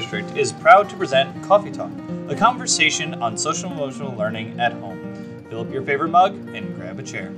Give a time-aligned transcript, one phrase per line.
[0.00, 1.90] District is proud to present Coffee Talk,
[2.28, 5.44] a conversation on social emotional learning at home.
[5.50, 7.30] Fill up your favorite mug and grab a chair.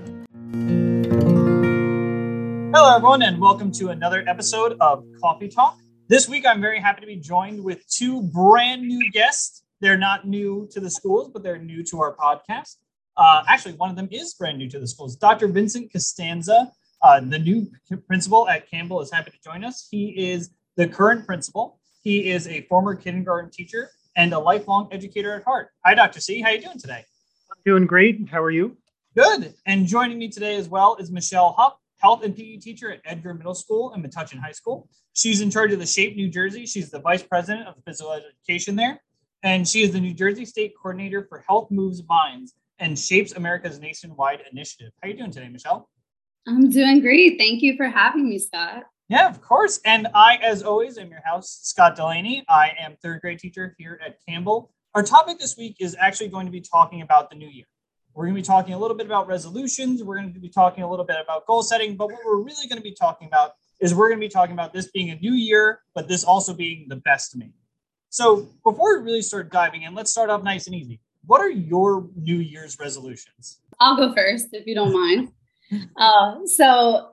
[2.73, 5.77] Hello, everyone, and welcome to another episode of Coffee Talk.
[6.07, 9.65] This week, I'm very happy to be joined with two brand new guests.
[9.81, 12.77] They're not new to the schools, but they're new to our podcast.
[13.17, 15.17] Uh, actually, one of them is brand new to the schools.
[15.17, 15.49] Dr.
[15.49, 16.71] Vincent Costanza,
[17.03, 17.69] uh, the new
[18.07, 19.89] principal at Campbell, is happy to join us.
[19.91, 21.81] He is the current principal.
[22.03, 25.69] He is a former kindergarten teacher and a lifelong educator at heart.
[25.85, 26.21] Hi, Dr.
[26.21, 26.41] C.
[26.41, 27.05] How are you doing today?
[27.51, 28.29] I'm doing great.
[28.29, 28.77] How are you?
[29.17, 29.55] Good.
[29.67, 33.35] And joining me today as well is Michelle Hupp, health and PE teacher at Edgar
[33.35, 34.89] Middle School and Metuchen High School.
[35.13, 36.67] She's in charge of the Shape New Jersey.
[36.67, 39.01] She's the vice president of physical education there.
[39.45, 43.79] And she is the New Jersey State Coordinator for Health Moves Minds and Shapes America's
[43.79, 44.93] nationwide initiative.
[45.01, 45.89] How are you doing today, Michelle?
[46.49, 47.39] I'm doing great.
[47.39, 48.83] Thank you for having me, Scott.
[49.09, 49.81] Yeah, of course.
[49.85, 52.45] And I, as always, am your host, Scott Delaney.
[52.49, 54.71] I am third grade teacher here at Campbell.
[54.95, 57.67] Our topic this week is actually going to be talking about the new year.
[58.15, 60.03] We're going to be talking a little bit about resolutions.
[60.03, 61.97] We're going to be talking a little bit about goal setting.
[61.97, 64.53] But what we're really going to be talking about is we're going to be talking
[64.53, 67.53] about this being a new year, but this also being the best me.
[68.11, 71.01] So before we really start diving in, let's start off nice and easy.
[71.25, 73.59] What are your New Year's resolutions?
[73.81, 75.33] I'll go first if you don't mind.
[75.97, 77.12] Uh, so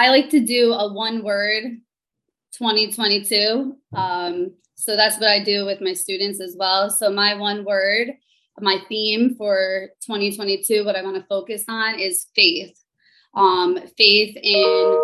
[0.00, 1.62] I like to do a one word
[2.52, 3.76] 2022.
[3.94, 6.88] Um, so that's what I do with my students as well.
[6.88, 8.14] So my one word,
[8.58, 12.82] my theme for 2022, what I want to focus on is faith.
[13.34, 15.00] Um, faith in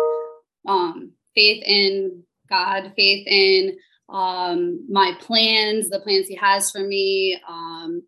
[0.67, 3.77] um, faith in God, faith in
[4.09, 8.01] um, my plans, the plans He has for me, um,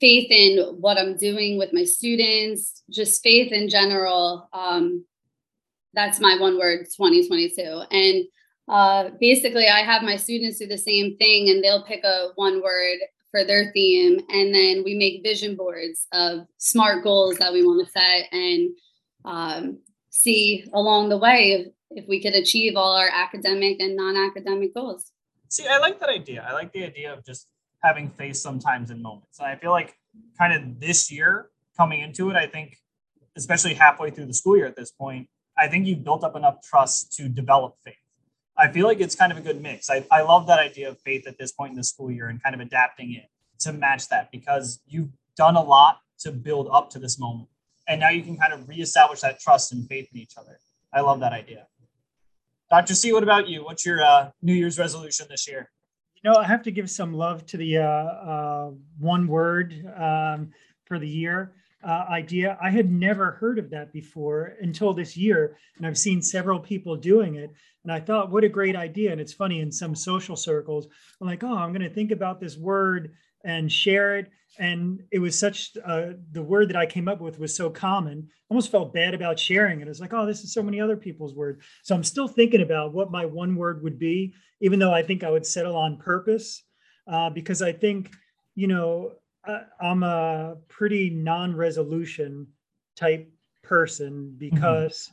[0.00, 4.48] faith in what I'm doing with my students, just faith in general.
[4.52, 5.04] Um,
[5.94, 8.24] that's my one word 2022 and
[8.68, 12.62] uh, basically i have my students do the same thing and they'll pick a one
[12.62, 12.98] word
[13.30, 17.84] for their theme and then we make vision boards of smart goals that we want
[17.84, 18.70] to set and
[19.24, 19.78] um,
[20.10, 25.10] see along the way if, if we could achieve all our academic and non-academic goals.
[25.48, 26.46] See i like that idea.
[26.48, 27.48] I like the idea of just
[27.82, 29.40] having faith sometimes in moments.
[29.40, 29.96] And i feel like
[30.38, 32.76] kind of this year coming into it i think
[33.36, 36.62] especially halfway through the school year at this point I think you've built up enough
[36.62, 37.94] trust to develop faith.
[38.56, 39.90] I feel like it's kind of a good mix.
[39.90, 42.42] I, I love that idea of faith at this point in the school year and
[42.42, 43.26] kind of adapting it
[43.60, 47.48] to match that because you've done a lot to build up to this moment.
[47.88, 50.58] And now you can kind of reestablish that trust and faith in each other.
[50.92, 51.66] I love that idea.
[52.70, 52.94] Dr.
[52.94, 53.64] C, what about you?
[53.64, 55.70] What's your uh, New Year's resolution this year?
[56.14, 60.52] You know, I have to give some love to the uh, uh, one word um,
[60.86, 61.52] for the year
[61.84, 62.58] uh, idea.
[62.62, 66.96] I had never heard of that before until this year, and I've seen several people
[66.96, 67.50] doing it.
[67.82, 69.12] And I thought, what a great idea!
[69.12, 70.86] And it's funny in some social circles,
[71.20, 73.12] I'm like, oh, I'm going to think about this word
[73.44, 74.30] and share it.
[74.58, 78.28] And it was such uh, the word that I came up with was so common.
[78.28, 79.88] I almost felt bad about sharing it.
[79.88, 81.60] It's like, oh, this is so many other people's word.
[81.82, 85.24] So I'm still thinking about what my one word would be, even though I think
[85.24, 86.62] I would settle on purpose,
[87.06, 88.12] uh, because I think,
[88.54, 89.12] you know,
[89.80, 92.46] I'm a pretty non-resolution
[92.96, 93.30] type
[93.62, 94.54] person mm-hmm.
[94.54, 95.10] because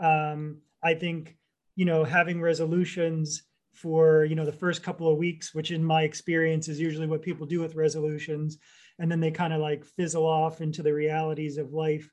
[0.00, 0.32] mm-hmm.
[0.32, 1.36] um, I think
[1.76, 6.02] you know having resolutions for you know the first couple of weeks, which in my
[6.02, 8.58] experience is usually what people do with resolutions,
[8.98, 12.10] and then they kind of like fizzle off into the realities of life.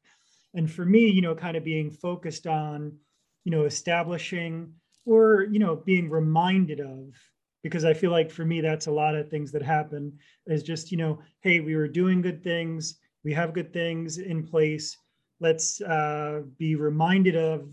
[0.53, 2.97] And for me, you know, kind of being focused on
[3.43, 4.73] you know establishing
[5.05, 7.15] or you know being reminded of
[7.63, 10.17] because I feel like for me, that's a lot of things that happen
[10.47, 12.99] is just, you know, hey, we were doing good things.
[13.23, 14.97] We have good things in place.
[15.39, 17.69] Let's uh, be reminded of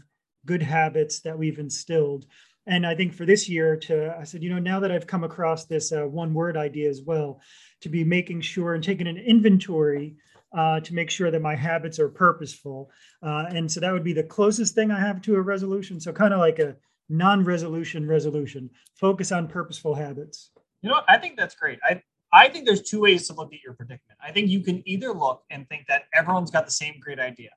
[0.47, 2.27] good habits that we've instilled.
[2.67, 5.25] And I think for this year, to I said, you know, now that I've come
[5.25, 7.41] across this uh, one word idea as well,
[7.81, 10.17] to be making sure and taking an inventory
[10.57, 12.91] uh, to make sure that my habits are purposeful.
[13.23, 16.01] Uh, and so that would be the closest thing I have to a resolution.
[16.01, 16.77] So kind of like a
[17.09, 18.71] non-resolution resolution.
[18.95, 20.51] Focus on purposeful habits.
[20.83, 21.79] You know, I think that's great.
[21.83, 22.03] I
[22.33, 24.19] I think there's two ways to look at your predicament.
[24.23, 27.51] I think you can either look and think that everyone's got the same great idea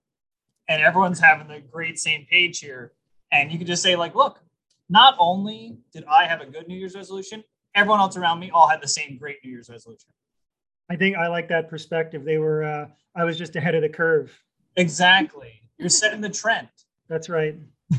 [0.70, 2.94] and everyone's having the great same page here.
[3.32, 4.40] And you can just say, like, look,
[4.90, 7.44] not only did I have a good New Year's resolution,
[7.76, 10.10] everyone else around me all had the same great New Year's resolution.
[10.90, 12.24] I think I like that perspective.
[12.24, 14.38] They were, uh, I was just ahead of the curve.
[14.78, 15.62] Exactly.
[15.78, 16.70] You're setting the trend.
[17.10, 17.56] That's right.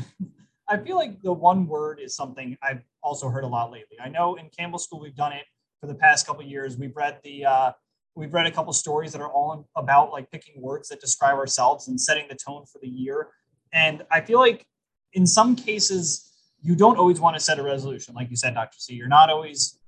[0.67, 3.97] I feel like the one word is something I've also heard a lot lately.
[4.03, 5.43] I know in Campbell School we've done it
[5.81, 6.77] for the past couple years.
[6.77, 7.71] We've read the uh,
[8.15, 11.87] we've read a couple stories that are all about like picking words that describe ourselves
[11.87, 13.29] and setting the tone for the year.
[13.73, 14.65] And I feel like
[15.13, 16.31] in some cases
[16.61, 18.79] you don't always want to set a resolution, like you said, Dr.
[18.79, 18.93] C.
[18.93, 19.79] You're not always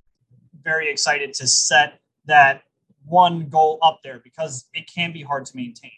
[0.62, 2.62] very excited to set that
[3.04, 5.92] one goal up there because it can be hard to maintain.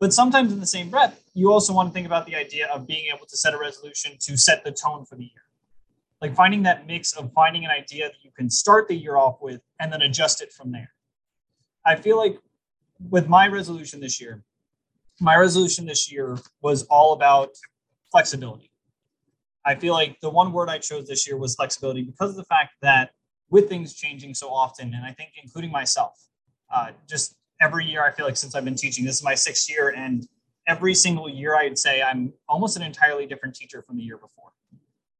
[0.00, 2.86] But sometimes, in the same breath, you also want to think about the idea of
[2.86, 5.42] being able to set a resolution to set the tone for the year.
[6.22, 9.38] Like finding that mix of finding an idea that you can start the year off
[9.40, 10.92] with and then adjust it from there.
[11.84, 12.38] I feel like
[13.10, 14.44] with my resolution this year,
[15.20, 17.50] my resolution this year was all about
[18.10, 18.70] flexibility.
[19.64, 22.44] I feel like the one word I chose this year was flexibility because of the
[22.44, 23.10] fact that
[23.50, 26.12] with things changing so often, and I think including myself,
[26.72, 29.68] uh, just every year I feel like since I've been teaching, this is my sixth
[29.68, 30.26] year, and
[30.66, 34.50] every single year I'd say I'm almost an entirely different teacher from the year before.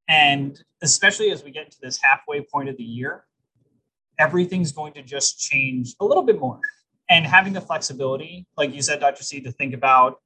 [0.09, 3.25] And especially as we get to this halfway point of the year,
[4.19, 6.61] everything's going to just change a little bit more.
[7.11, 9.23] And having the flexibility, like you said, Dr.
[9.23, 10.21] C, to think about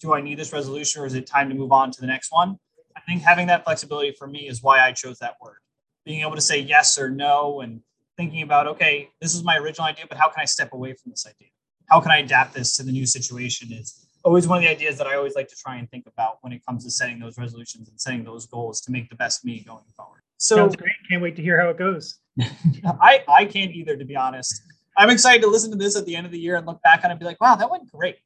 [0.00, 2.32] do I need this resolution or is it time to move on to the next
[2.32, 2.58] one?
[2.96, 5.58] I think having that flexibility for me is why I chose that word.
[6.04, 7.80] Being able to say yes or no and
[8.16, 11.10] thinking about, okay, this is my original idea, but how can I step away from
[11.10, 11.48] this idea?
[11.88, 13.72] How can I adapt this to the new situation?
[13.72, 16.38] Is always one of the ideas that I always like to try and think about
[16.40, 19.44] when it comes to setting those resolutions and setting those goals to make the best
[19.44, 20.22] me going forward.
[20.38, 20.94] So Sounds great.
[21.08, 22.18] Can't wait to hear how it goes.
[22.40, 24.62] I, I can't either, to be honest.
[24.96, 27.04] I'm excited to listen to this at the end of the year and look back
[27.04, 28.16] on it and be like, wow, that went great.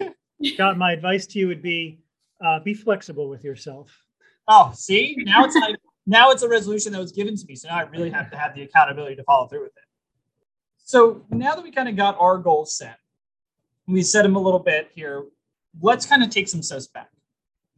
[0.44, 2.00] Scott, my advice to you would be
[2.44, 3.96] uh, be flexible with yourself.
[4.48, 5.76] Oh, see, now it's like
[6.06, 7.56] now it's a resolution that was given to me.
[7.56, 9.84] So now I really have to have the accountability to follow through with it.
[10.78, 12.98] So now that we kind of got our goals set,
[13.88, 15.24] we set them a little bit here.
[15.80, 17.10] Let's kind of take some steps back.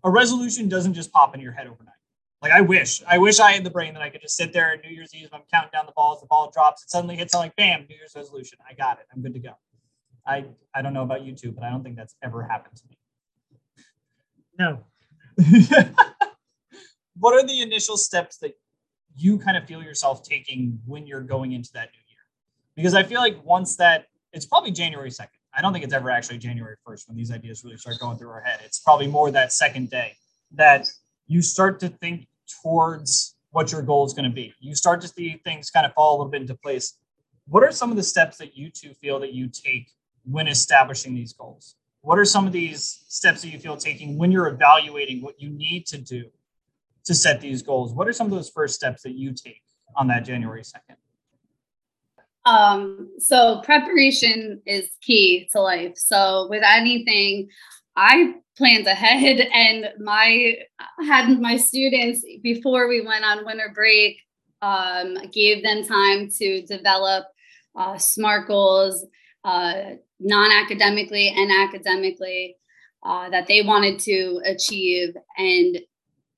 [0.05, 1.95] A resolution doesn't just pop in your head overnight.
[2.43, 4.73] Like I wish, I wish I had the brain that I could just sit there
[4.73, 7.35] and New Year's Eve, I'm counting down the balls, the ball drops, it suddenly hits,
[7.35, 8.59] I'm like, bam, New Year's resolution.
[8.69, 9.07] I got it.
[9.13, 9.53] I'm good to go.
[10.27, 10.45] I
[10.75, 12.99] I don't know about you two, but I don't think that's ever happened to me.
[14.59, 14.85] No.
[17.19, 18.53] what are the initial steps that
[19.17, 22.23] you kind of feel yourself taking when you're going into that new year?
[22.77, 25.29] Because I feel like once that it's probably January 2nd.
[25.55, 28.31] I don't think it's ever actually January 1st when these ideas really start going through
[28.31, 28.61] our head.
[28.65, 30.13] It's probably more that second day
[30.53, 30.89] that
[31.27, 32.29] you start to think
[32.63, 34.55] towards what your goal is going to be.
[34.61, 36.99] You start to see things kind of fall a little bit into place.
[37.49, 39.91] What are some of the steps that you two feel that you take
[40.25, 41.77] when establishing these goals?
[42.03, 45.49] What are some of these steps that you feel taking when you're evaluating what you
[45.49, 46.31] need to do
[47.09, 47.95] to set these goals?
[47.95, 49.63] What are some of those first steps that you take
[49.97, 50.97] on that January 2nd?
[52.45, 55.95] Um, so preparation is key to life.
[55.97, 57.49] So with anything,
[57.97, 60.57] I planned ahead and my
[61.07, 64.21] had my students before we went on winter break
[64.61, 67.25] um, gave them time to develop
[67.75, 69.07] uh, smart goals
[69.45, 72.57] uh, non-academically and academically
[73.03, 75.79] uh, that they wanted to achieve and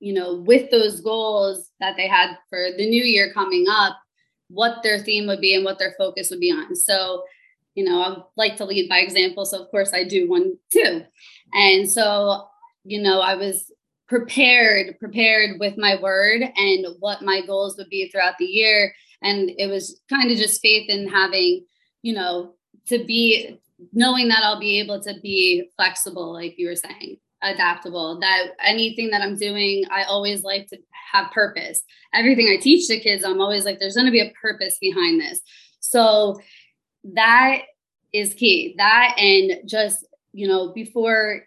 [0.01, 3.97] you know with those goals that they had for the new year coming up
[4.49, 6.75] what their theme would be and what their focus would be on.
[6.75, 7.23] So
[7.75, 9.45] you know i like to lead by example.
[9.45, 11.03] So of course i do one too.
[11.53, 12.47] And so
[12.83, 13.71] you know i was
[14.07, 18.93] prepared prepared with my word and what my goals would be throughout the year.
[19.21, 21.65] And it was kind of just faith in having
[22.01, 22.55] you know
[22.87, 23.59] to be
[23.93, 29.09] knowing that I'll be able to be flexible, like you were saying, adaptable, that anything
[29.11, 30.77] that I'm doing, I always like to
[31.11, 31.81] have purpose.
[32.13, 35.19] Everything I teach the kids, I'm always like, there's going to be a purpose behind
[35.19, 35.41] this.
[35.79, 36.39] So
[37.03, 37.63] that
[38.13, 38.75] is key.
[38.77, 41.43] That and just, you know, before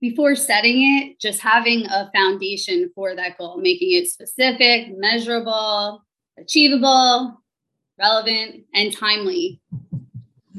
[0.00, 6.02] before setting it, just having a foundation for that goal, making it specific, measurable,
[6.38, 7.42] achievable,
[7.98, 9.60] relevant, and timely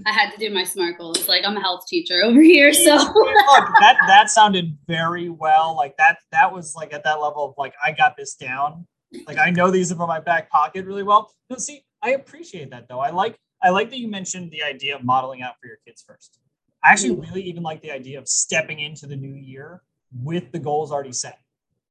[0.06, 1.28] I had to do my SMART goals.
[1.28, 5.76] Like I'm a health teacher over here, so that that sounded very well.
[5.76, 8.88] Like that that was like at that level of like I got this down.
[9.28, 11.32] Like I know these are from my back pocket really well.
[11.50, 13.00] No, see, I appreciate that though.
[13.00, 16.04] I like I like that you mentioned the idea of modeling out for your kids
[16.06, 16.40] first.
[16.84, 17.22] I actually mm.
[17.22, 19.84] really even like the idea of stepping into the new year
[20.24, 21.40] with the goals already set,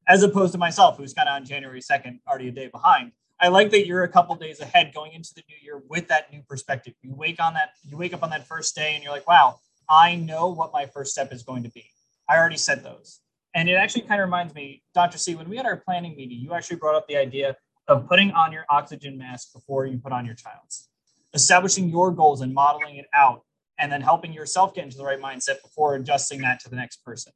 [0.09, 3.12] as opposed to myself, who's kind of on January 2nd, already a day behind.
[3.42, 6.30] I like that you're a couple days ahead going into the new year with that
[6.30, 6.92] new perspective.
[7.00, 9.61] You wake on that, you wake up on that first day and you're like, wow,
[9.88, 11.87] I know what my first step is going to be.
[12.28, 13.20] I already said those.
[13.54, 15.16] And it actually kind of reminds me, Dr.
[15.16, 17.56] C, when we had our planning meeting, you actually brought up the idea
[17.88, 20.88] of putting on your oxygen mask before you put on your child's,
[21.32, 23.42] establishing your goals and modeling it out,
[23.78, 27.02] and then helping yourself get into the right mindset before adjusting that to the next
[27.04, 27.32] person.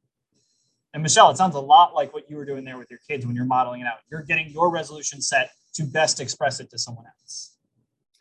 [0.93, 3.25] And Michelle, it sounds a lot like what you were doing there with your kids
[3.25, 3.97] when you're modeling it out.
[4.09, 7.57] You're getting your resolution set to best express it to someone else.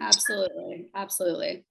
[0.00, 0.86] Absolutely.
[0.94, 1.64] Absolutely.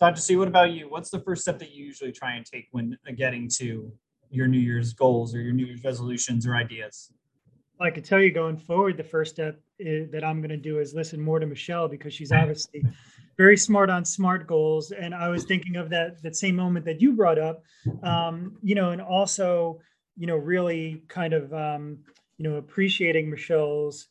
[0.00, 0.20] Dr.
[0.20, 0.88] C, what about you?
[0.88, 3.92] What's the first step that you usually try and take when getting to
[4.30, 7.12] your New Year's goals or your New Year's resolutions or ideas?
[7.80, 10.78] I could tell you going forward, the first step is, that I'm going to do
[10.78, 12.84] is listen more to Michelle because she's obviously
[13.38, 14.90] very smart on smart goals.
[14.90, 17.62] And I was thinking of that that same moment that you brought up,
[18.02, 19.80] um, you know, and also,
[20.16, 21.98] you know, really kind of, um,
[22.36, 24.08] you know, appreciating Michelle's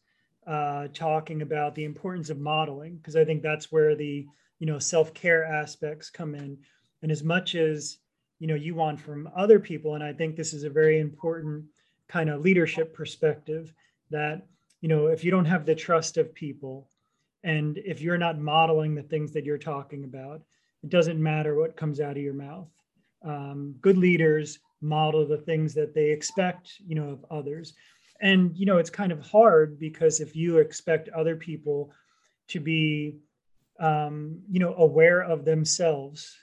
[0.47, 4.25] uh, talking about the importance of modeling because I think that's where the
[4.59, 6.57] you know self care aspects come in.
[7.01, 7.97] And as much as
[8.39, 11.65] you know you want from other people, and I think this is a very important
[12.07, 13.73] kind of leadership perspective
[14.09, 14.47] that
[14.81, 16.89] you know if you don't have the trust of people
[17.43, 20.41] and if you're not modeling the things that you're talking about
[20.83, 22.67] it doesn't matter what comes out of your mouth
[23.23, 27.73] um, good leaders model the things that they expect you know of others
[28.21, 31.91] and you know it's kind of hard because if you expect other people
[32.47, 33.17] to be
[33.79, 36.35] um, you know aware of themselves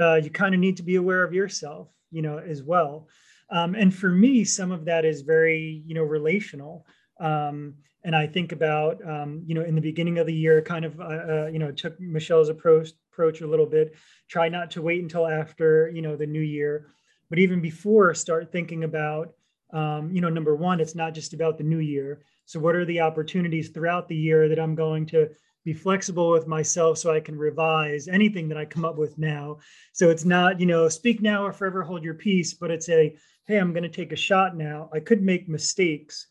[0.00, 3.08] uh, you kind of need to be aware of yourself you know as well
[3.50, 6.86] um, and for me, some of that is very, you know, relational.
[7.20, 10.84] Um, and I think about, um, you know, in the beginning of the year, kind
[10.84, 13.94] of, uh, uh, you know, took Michelle's approach approach a little bit.
[14.28, 16.88] Try not to wait until after, you know, the new year,
[17.30, 19.32] but even before, start thinking about,
[19.76, 22.22] um, you know, number one, it's not just about the new year.
[22.46, 25.28] So, what are the opportunities throughout the year that I'm going to
[25.66, 29.58] be flexible with myself so I can revise anything that I come up with now.
[29.92, 33.16] So it's not, you know, speak now or forever hold your peace, but it's a,
[33.48, 34.88] hey, I'm going to take a shot now.
[34.94, 36.28] I could make mistakes,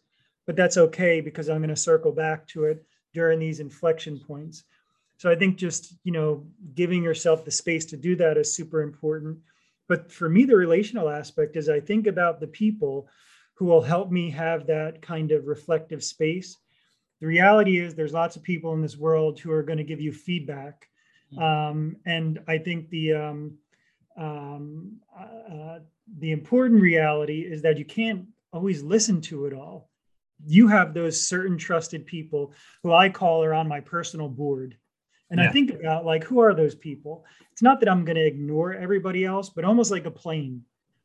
[0.47, 4.63] but that's okay because I'm going to circle back to it during these inflection points.
[5.17, 8.83] So I think just, you know, giving yourself the space to do that is super
[8.83, 9.39] important.
[9.89, 13.09] But for me, the relational aspect is I think about the people
[13.55, 16.57] who will help me have that kind of reflective space.
[17.21, 20.01] The reality is there's lots of people in this world who are going to give
[20.01, 20.89] you feedback.
[21.33, 21.43] Mm-hmm.
[21.43, 23.57] Um, and I think the um,
[24.17, 25.79] um, uh,
[26.19, 29.89] the important reality is that you can't always listen to it all.
[30.45, 34.77] You have those certain trusted people who I call are on my personal board.
[35.31, 35.49] And yeah.
[35.49, 37.25] I think about like, who are those people?
[37.51, 40.63] It's not that I'm going to ignore everybody else, but almost like a plane.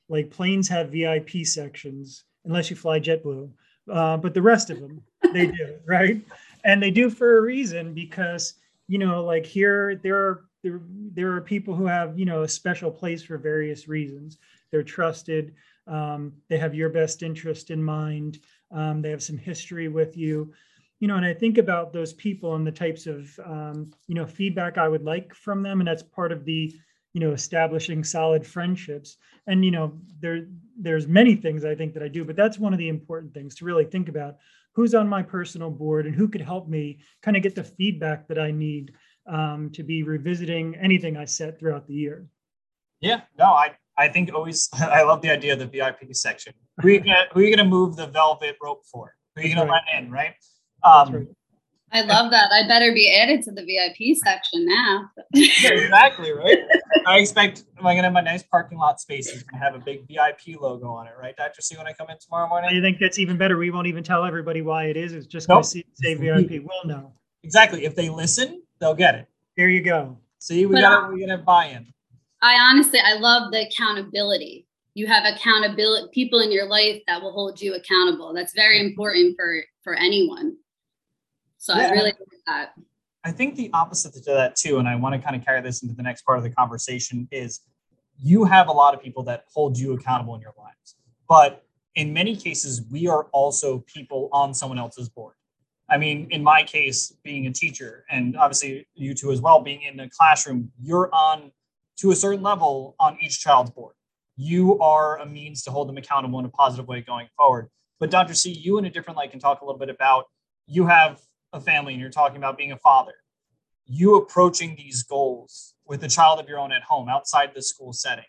[0.09, 3.51] Like planes have VIP sections, unless you fly JetBlue.
[3.91, 6.21] Uh, but the rest of them, they do, right?
[6.65, 8.55] And they do for a reason because,
[8.89, 10.81] you know, like here, there are there,
[11.15, 14.39] there are people who have you know a special place for various reasons.
[14.71, 15.55] They're trusted.
[15.87, 18.41] Um, they have your best interest in mind.
[18.71, 20.53] Um, they have some history with you.
[20.99, 24.27] You know and i think about those people and the types of um, you know
[24.27, 26.75] feedback i would like from them and that's part of the
[27.13, 29.17] you know establishing solid friendships.
[29.47, 30.47] And you know there
[30.83, 33.55] there's many things i think that i do but that's one of the important things
[33.55, 34.37] to really think about
[34.75, 38.27] who's on my personal board and who could help me kind of get the feedback
[38.29, 38.93] that i need
[39.31, 42.27] um, to be revisiting anything I set throughout the year.
[43.01, 46.53] Yeah, no, I I think always I love the idea of the VIP section.
[46.81, 49.15] Who are you gonna who are you gonna move the velvet rope for?
[49.37, 50.35] Who are you gonna let in, right?
[50.83, 51.27] Um, right.
[51.93, 52.51] I love that.
[52.53, 55.11] I better be added to the VIP section now.
[55.35, 56.59] yeah, exactly, right?
[57.07, 60.07] I expect am I gonna have my nice parking lot spaces and have a big
[60.07, 61.63] VIP logo on it, right, Dr.
[61.63, 62.71] C, when I come in tomorrow morning?
[62.77, 63.57] I think that's even better.
[63.57, 65.13] We won't even tell everybody why it is.
[65.13, 65.65] It's just nope.
[65.65, 66.63] gonna say VIP.
[66.65, 67.13] We'll know.
[67.43, 67.85] Exactly.
[67.85, 69.27] If they listen, they'll get it.
[69.57, 70.17] There you go.
[70.39, 71.15] See, we got it.
[71.15, 71.87] we gonna buy in.
[72.43, 74.67] I honestly, I love the accountability.
[74.95, 78.33] You have accountability, people in your life that will hold you accountable.
[78.33, 80.57] That's very important for for anyone.
[81.61, 81.89] So yeah.
[81.89, 82.73] I really like that.
[83.23, 85.83] I think the opposite to that too, and I want to kind of carry this
[85.83, 87.61] into the next part of the conversation is
[88.19, 90.97] you have a lot of people that hold you accountable in your lives,
[91.29, 95.35] but in many cases, we are also people on someone else's board.
[95.91, 99.83] I mean, in my case, being a teacher, and obviously you two as well, being
[99.83, 101.53] in a classroom, you're on
[101.99, 103.95] to a certain level on each child's board.
[104.37, 107.69] You are a means to hold them accountable in a positive way going forward.
[107.99, 108.33] But Dr.
[108.33, 110.25] C, you in a different light can talk a little bit about
[110.67, 111.21] you have
[111.53, 113.15] a family and you're talking about being a father.
[113.87, 117.93] You approaching these goals with a child of your own at home outside the school
[117.93, 118.25] setting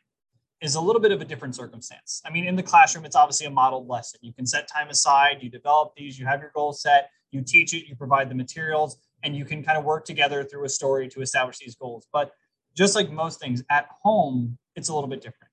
[0.61, 2.21] is a little bit of a different circumstance.
[2.25, 4.19] I mean, in the classroom, it's obviously a modeled lesson.
[4.23, 7.73] You can set time aside, you develop these, you have your goals set, you teach
[7.73, 11.07] it, you provide the materials, and you can kind of work together through a story
[11.09, 12.07] to establish these goals.
[12.13, 12.31] But
[12.75, 15.51] just like most things at home, it's a little bit different.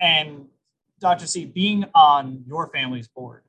[0.00, 0.46] And
[1.00, 1.26] Dr.
[1.26, 3.42] C, being on your family's board,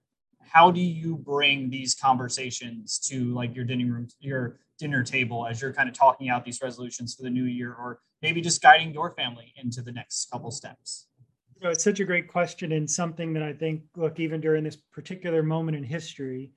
[0.51, 5.61] how do you bring these conversations to like your dinner room, your dinner table as
[5.61, 8.93] you're kind of talking out these resolutions for the new year, or maybe just guiding
[8.93, 11.07] your family into the next couple steps?
[11.55, 14.63] You know, it's such a great question and something that I think, look, even during
[14.63, 16.51] this particular moment in history,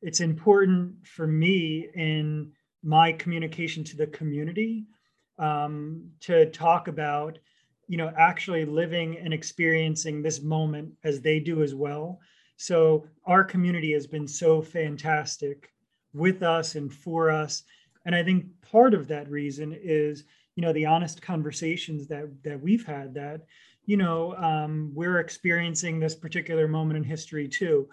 [0.00, 2.52] it's important for me in
[2.82, 4.86] my communication to the community
[5.38, 7.38] um, to talk about
[7.88, 12.20] you know actually living and experiencing this moment as they do as well
[12.58, 15.72] So our community has been so fantastic
[16.12, 17.62] with us and for us.
[18.04, 20.24] And I think part of that reason is,
[20.56, 23.42] you know, the honest conversations that that we've had that,
[23.86, 27.88] you know, um, we're experiencing this particular moment in history too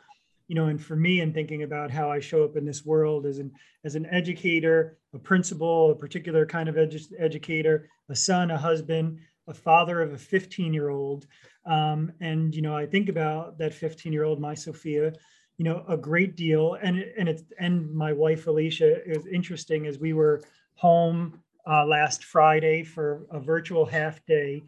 [0.47, 3.25] you know and for me and thinking about how i show up in this world
[3.25, 3.51] as an
[3.83, 9.17] as an educator a principal a particular kind of edu- educator a son a husband
[9.47, 11.27] a father of a 15 year old
[11.65, 15.13] um, and you know i think about that 15 year old my sophia
[15.57, 19.99] you know a great deal and and it's and my wife alicia is interesting as
[19.99, 20.41] we were
[20.75, 24.63] home uh, last friday for a virtual half day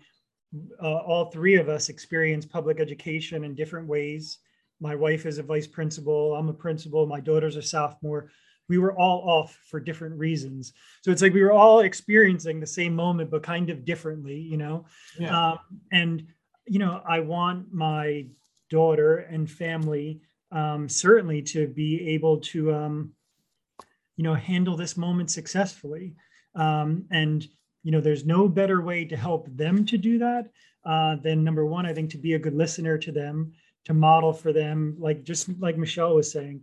[0.82, 4.40] uh, all three of us experience public education in different ways
[4.80, 6.36] my wife is a vice principal.
[6.36, 7.06] I'm a principal.
[7.06, 8.30] My daughter's a sophomore.
[8.70, 10.74] We were all off for different reasons.
[11.02, 14.58] So it's like we were all experiencing the same moment, but kind of differently, you
[14.58, 14.86] know?
[15.20, 15.52] Yeah.
[15.52, 15.60] Um,
[15.92, 16.28] and,
[16.66, 18.28] you know, I want my
[18.70, 20.22] daughter and family
[20.52, 23.14] um, certainly to be able to, um,
[24.16, 26.16] you know, handle this moment successfully.
[26.56, 27.48] Um, and,
[27.84, 30.50] you know, there's no better way to help them to do that
[30.86, 33.54] uh, than number one, I think to be a good listener to them
[33.88, 36.60] to model for them like just like michelle was saying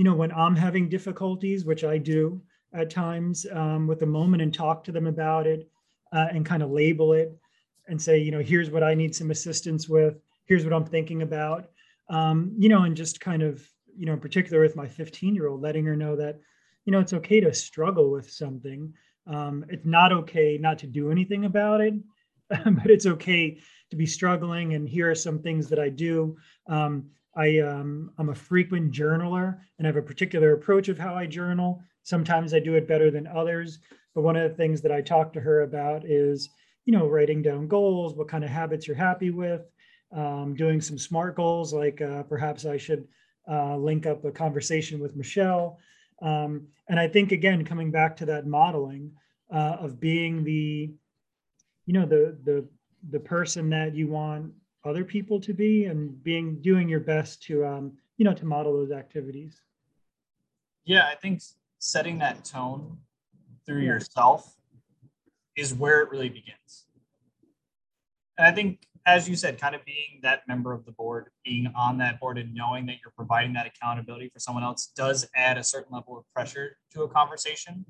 [0.00, 2.40] you know when i'm having difficulties which i do
[2.72, 5.68] at times um, with a moment and talk to them about it
[6.14, 7.38] uh, and kind of label it
[7.86, 10.18] and say you know here's what i need some assistance with.
[10.46, 11.68] Here's what i'm thinking about.
[12.08, 13.62] Um, you know and just kind of
[13.94, 16.40] you know in particular with my 15 year old letting her know that
[16.86, 18.94] you know it's okay to struggle with something.
[19.26, 21.92] Um, it's not okay not to do anything about it
[22.48, 26.38] but it's okay to be struggling and here are some things that i do.
[26.68, 31.14] Um, I, um, I'm a frequent journaler and I have a particular approach of how
[31.14, 31.82] I journal.
[32.02, 33.78] Sometimes I do it better than others.
[34.14, 36.48] But one of the things that I talk to her about is,
[36.84, 39.62] you know, writing down goals, what kind of habits you're happy with,
[40.12, 43.06] um, doing some SMART goals, like uh, perhaps I should
[43.48, 45.78] uh, link up a conversation with Michelle.
[46.22, 49.12] Um, and I think, again, coming back to that modeling
[49.52, 50.90] uh, of being the,
[51.86, 52.68] you know, the, the,
[53.10, 54.52] the person that you want
[54.84, 58.76] other people to be and being doing your best to um, you know to model
[58.76, 59.60] those activities.
[60.84, 61.42] Yeah i think
[61.78, 62.98] setting that tone
[63.66, 64.56] through yourself
[65.56, 66.86] is where it really begins.
[68.38, 71.72] And i think as you said kind of being that member of the board being
[71.74, 75.56] on that board and knowing that you're providing that accountability for someone else does add
[75.56, 77.84] a certain level of pressure to a conversation.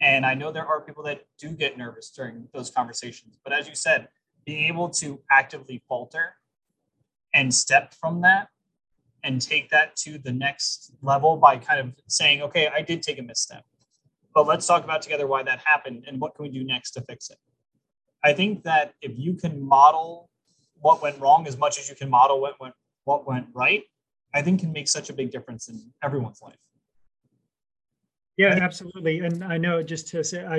[0.00, 3.68] And i know there are people that do get nervous during those conversations but as
[3.68, 4.08] you said
[4.46, 6.34] being able to actively falter
[7.34, 8.48] and step from that
[9.24, 13.18] and take that to the next level by kind of saying, okay, I did take
[13.18, 13.64] a misstep,
[14.34, 17.00] but let's talk about together why that happened and what can we do next to
[17.02, 17.38] fix it.
[18.24, 20.30] I think that if you can model
[20.80, 23.84] what went wrong as much as you can model what went what went right,
[24.34, 26.56] I think can make such a big difference in everyone's life.
[28.36, 29.20] Yeah, absolutely.
[29.20, 30.56] And I know just to say, I,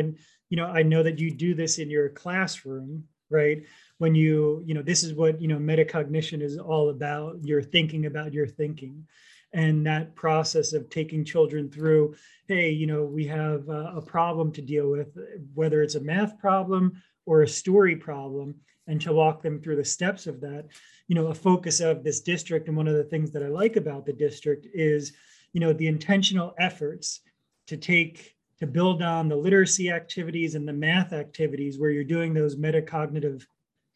[0.49, 3.63] you know, I know that you do this in your classroom, right?
[3.97, 7.37] When you, you know, this is what, you know, metacognition is all about.
[7.43, 9.07] You're thinking about your thinking.
[9.53, 12.15] And that process of taking children through,
[12.47, 15.17] hey, you know, we have a, problem to deal with,
[15.53, 18.55] whether it's a math problem or a story problem,
[18.87, 20.65] and to walk them through the steps of that.
[21.07, 23.77] You know, a focus of this district, and one of the things that I like
[23.77, 25.13] about the district is,
[25.53, 27.21] you know, the intentional efforts
[27.67, 32.33] to take to build on the literacy activities and the math activities where you're doing
[32.33, 33.45] those metacognitive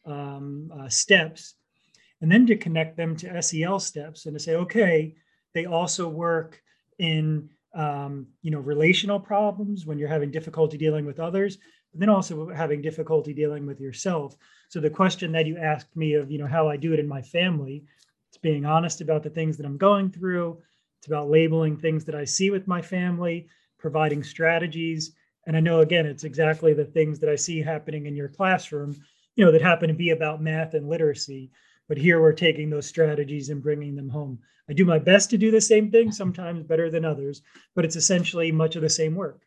[0.06, 1.54] um, uh, steps,
[2.20, 5.14] and then to connect them to SEL steps and to say, okay,
[5.54, 6.62] they also work
[6.98, 11.58] in um, you know relational problems when you're having difficulty dealing with others,
[11.90, 14.36] but then also having difficulty dealing with yourself.
[14.68, 17.08] So the question that you asked me of you know how I do it in
[17.08, 17.84] my family,
[18.28, 20.58] it's being honest about the things that I'm going through.
[20.98, 23.48] It's about labeling things that I see with my family
[23.82, 25.12] providing strategies.
[25.46, 28.96] And I know, again, it's exactly the things that I see happening in your classroom,
[29.34, 31.50] you know, that happen to be about math and literacy.
[31.88, 34.38] But here we're taking those strategies and bringing them home.
[34.70, 37.42] I do my best to do the same thing, sometimes better than others,
[37.74, 39.42] but it's essentially much of the same work.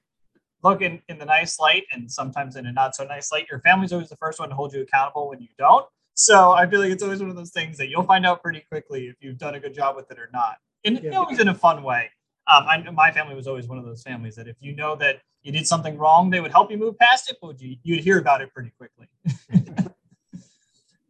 [0.62, 3.62] Look, in, in the nice light and sometimes in a not so nice light, your
[3.62, 5.88] family's always the first one to hold you accountable when you don't.
[6.16, 8.66] So I feel like it's always one of those things that you'll find out pretty
[8.70, 10.58] quickly if you've done a good job with it or not.
[10.84, 11.18] And yeah.
[11.18, 12.10] always in a fun way
[12.48, 15.22] um, I, my family was always one of those families that if you know that
[15.42, 18.20] you did something wrong, they would help you move past it, but you, you'd hear
[18.20, 19.08] about it pretty quickly.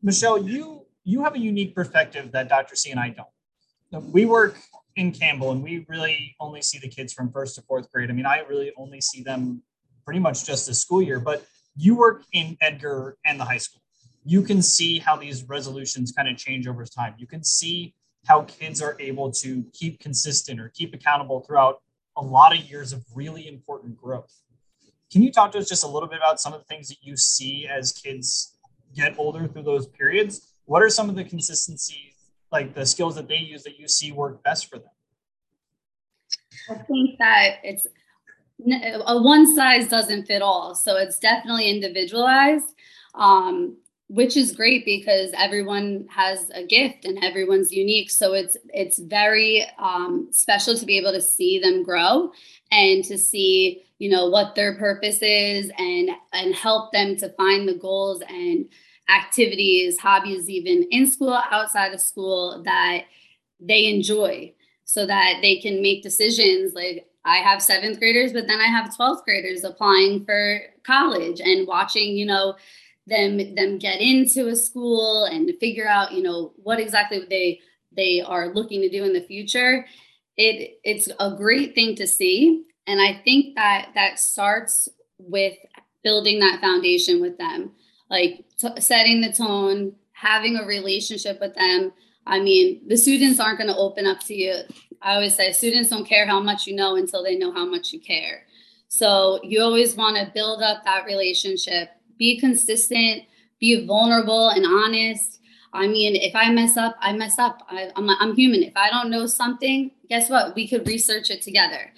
[0.04, 2.76] Michelle, you you have a unique perspective that Dr.
[2.76, 4.12] C and I don't.
[4.12, 4.58] We work
[4.96, 8.10] in Campbell and we really only see the kids from first to fourth grade.
[8.10, 9.62] I mean, I really only see them
[10.06, 11.46] pretty much just this school year, but
[11.76, 13.82] you work in Edgar and the high school.
[14.24, 17.16] You can see how these resolutions kind of change over time.
[17.18, 17.95] You can see
[18.26, 21.82] how kids are able to keep consistent or keep accountable throughout
[22.18, 24.42] a lot of years of really important growth.
[25.12, 26.98] Can you talk to us just a little bit about some of the things that
[27.02, 28.58] you see as kids
[28.96, 30.54] get older through those periods?
[30.66, 32.14] What are some of the consistencies,
[32.52, 34.90] like the skills that they use that you see work best for them?
[36.70, 37.88] I think that it's
[39.06, 40.74] a one size doesn't fit all.
[40.74, 42.66] So it's definitely individualized.
[43.14, 43.78] Um,
[44.08, 48.12] which is great because everyone has a gift and everyone's unique.
[48.12, 52.32] So it's it's very um, special to be able to see them grow
[52.72, 57.68] and to see you know what their purpose is and and help them to find
[57.68, 58.66] the goals and
[59.10, 63.04] activities hobbies even in school outside of school that
[63.60, 64.52] they enjoy
[64.84, 66.74] so that they can make decisions.
[66.74, 71.68] Like I have seventh graders, but then I have 12th graders applying for college and
[71.68, 72.56] watching, you know,
[73.08, 77.60] them them get into a school and figure out you know what exactly they
[77.96, 79.86] they are looking to do in the future.
[80.38, 82.66] It it's a great thing to see.
[82.88, 85.58] And i think that that starts with
[86.04, 87.72] building that foundation with them.
[88.10, 91.94] Like t- setting the tone having a relationship with them.
[92.28, 94.56] I mean the students aren't going to open up to you.
[95.02, 97.94] I always say students don't care how much you know until they know how much
[97.94, 98.44] you care.
[98.88, 103.24] So you always want to build up that relationship be consistent,
[103.60, 105.40] be vulnerable and honest.
[105.74, 107.66] I mean, if I mess up, I mess up.
[107.70, 108.64] I, am I'm, I'm human.
[108.64, 110.56] If I don't know something, guess what?
[110.56, 111.92] We could research it together.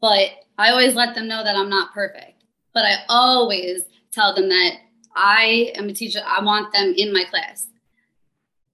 [0.00, 2.42] But I always let them know that I'm not perfect.
[2.74, 4.72] But I always tell them that
[5.14, 6.20] I am a teacher.
[6.26, 7.68] I want them in my class.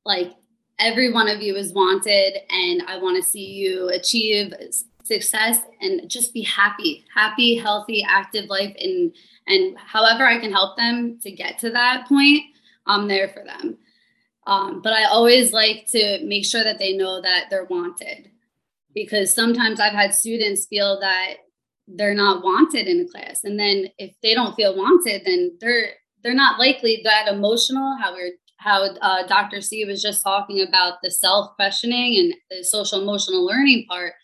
[0.04, 0.34] Like
[0.78, 4.52] every one of you is wanted, and I want to see you achieve
[5.06, 9.14] success and just be happy, happy, healthy, active life and
[9.46, 12.42] and however I can help them to get to that point,
[12.86, 13.78] I'm there for them.
[14.46, 18.30] Um, but I always like to make sure that they know that they're wanted
[18.94, 21.34] because sometimes I've had students feel that
[21.88, 23.44] they're not wanted in a class.
[23.44, 25.90] And then if they don't feel wanted, then they're
[26.22, 29.60] they're not likely that emotional, how we're how uh, Dr.
[29.60, 34.14] C was just talking about the self questioning and the social emotional learning part.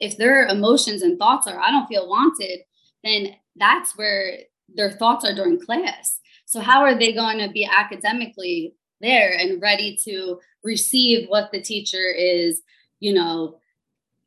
[0.00, 2.60] If their emotions and thoughts are, I don't feel wanted,
[3.04, 4.38] then that's where
[4.74, 6.18] their thoughts are during class.
[6.46, 11.60] So how are they going to be academically there and ready to receive what the
[11.60, 12.62] teacher is,
[12.98, 13.58] you know,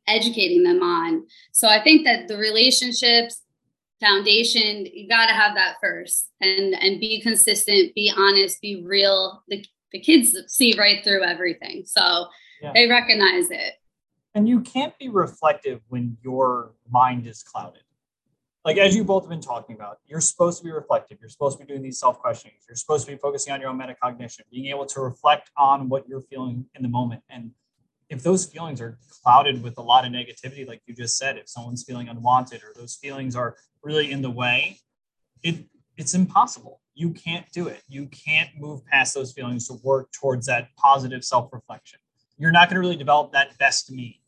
[0.06, 1.26] educating them on?
[1.52, 3.42] So I think that the relationships
[4.00, 9.42] foundation you got to have that first and and be consistent be honest be real
[9.48, 12.26] the, the kids see right through everything so
[12.60, 12.72] yeah.
[12.74, 13.74] they recognize it
[14.34, 17.82] and you can't be reflective when your mind is clouded
[18.64, 21.18] like as you both have been talking about, you're supposed to be reflective.
[21.20, 22.64] You're supposed to be doing these self questionings.
[22.66, 26.08] You're supposed to be focusing on your own metacognition, being able to reflect on what
[26.08, 27.22] you're feeling in the moment.
[27.28, 27.50] And
[28.08, 31.48] if those feelings are clouded with a lot of negativity, like you just said, if
[31.48, 34.78] someone's feeling unwanted or those feelings are really in the way,
[35.42, 35.66] it
[35.98, 36.80] it's impossible.
[36.94, 37.82] You can't do it.
[37.86, 41.98] You can't move past those feelings to work towards that positive self reflection.
[42.38, 44.22] You're not going to really develop that best me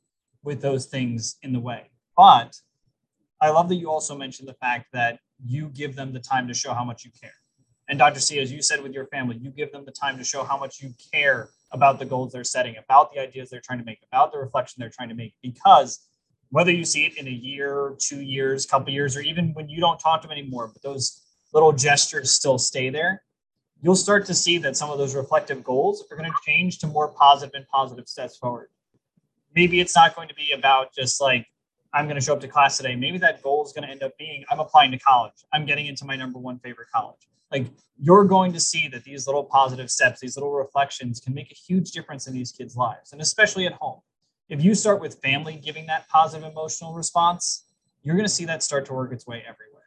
[0.47, 1.91] with those things in the way.
[2.17, 2.59] But
[3.43, 6.55] I love that you also mentioned the fact that you give them the time to
[6.55, 7.35] show how much you care.
[7.89, 8.21] And Dr.
[8.21, 10.57] C, as you said with your family, you give them the time to show how
[10.57, 13.99] much you care about the goals they're setting, about the ideas they're trying to make,
[14.11, 15.35] about the reflection they're trying to make.
[15.43, 16.01] Because
[16.51, 19.81] whether you see it in a year, two years, couple years, or even when you
[19.81, 23.23] don't talk to them anymore, but those little gestures still stay there,
[23.83, 26.87] you'll start to see that some of those reflective goals are going to change to
[26.87, 28.69] more positive and positive steps forward.
[29.57, 31.47] Maybe it's not going to be about just like
[31.92, 32.95] I'm going to show up to class today.
[32.95, 35.33] Maybe that goal is going to end up being I'm applying to college.
[35.53, 37.29] I'm getting into my number one favorite college.
[37.51, 41.51] Like you're going to see that these little positive steps, these little reflections can make
[41.51, 44.01] a huge difference in these kids' lives, and especially at home.
[44.49, 47.64] If you start with family giving that positive emotional response,
[48.03, 49.83] you're going to see that start to work its way everywhere.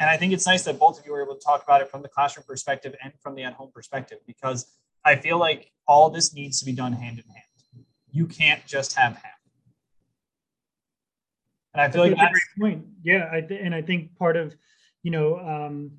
[0.00, 1.90] And I think it's nice that both of you were able to talk about it
[1.90, 4.66] from the classroom perspective and from the at home perspective because
[5.04, 7.43] I feel like all this needs to be done hand in hand.
[8.14, 9.32] You can't just have half.
[11.74, 12.86] And I feel that's like that's a great point.
[13.02, 14.54] Yeah, I th- and I think part of,
[15.02, 15.90] you know, um,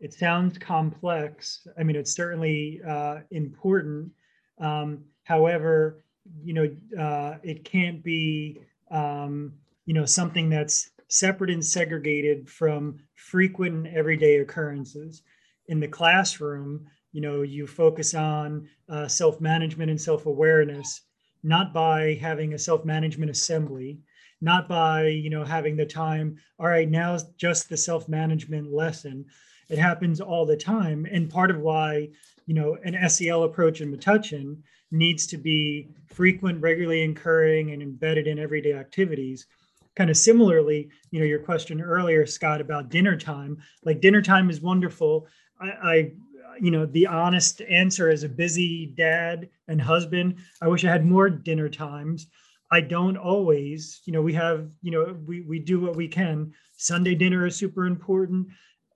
[0.00, 1.66] it sounds complex.
[1.78, 4.10] I mean, it's certainly uh, important.
[4.58, 6.02] Um, however,
[6.42, 9.52] you know, uh, it can't be, um,
[9.84, 15.22] you know, something that's separate and segregated from frequent and everyday occurrences.
[15.66, 21.02] In the classroom, you know, you focus on uh, self management and self awareness,
[21.42, 24.00] not by having a self management assembly,
[24.40, 29.24] not by you know having the time all right now just the self-management lesson
[29.68, 31.06] it happens all the time.
[31.10, 32.08] And part of why,
[32.46, 38.26] you know, an SEL approach in Metuchen needs to be frequent, regularly incurring, and embedded
[38.26, 39.46] in everyday activities.
[39.94, 43.58] Kind of similarly, you know, your question earlier, Scott, about dinner time.
[43.84, 45.26] Like dinner time is wonderful.
[45.60, 46.12] I, I
[46.60, 51.04] you know, the honest answer as a busy dad and husband, I wish I had
[51.04, 52.26] more dinner times.
[52.70, 56.52] I don't always, you know, we have, you know, we, we do what we can.
[56.76, 58.48] Sunday dinner is super important.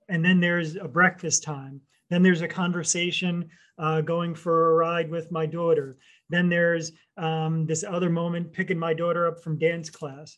[0.09, 1.81] And then there's a breakfast time.
[2.09, 3.49] Then there's a conversation
[3.79, 5.97] uh, going for a ride with my daughter.
[6.29, 10.37] Then there's um, this other moment picking my daughter up from dance class.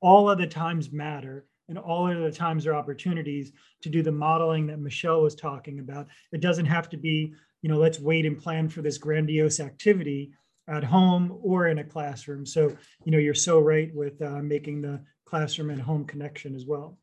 [0.00, 4.12] All of the times matter and all of the times are opportunities to do the
[4.12, 6.08] modeling that Michelle was talking about.
[6.32, 10.32] It doesn't have to be, you know, let's wait and plan for this grandiose activity
[10.68, 12.46] at home or in a classroom.
[12.46, 16.66] So, you know, you're so right with uh, making the classroom and home connection as
[16.66, 16.98] well.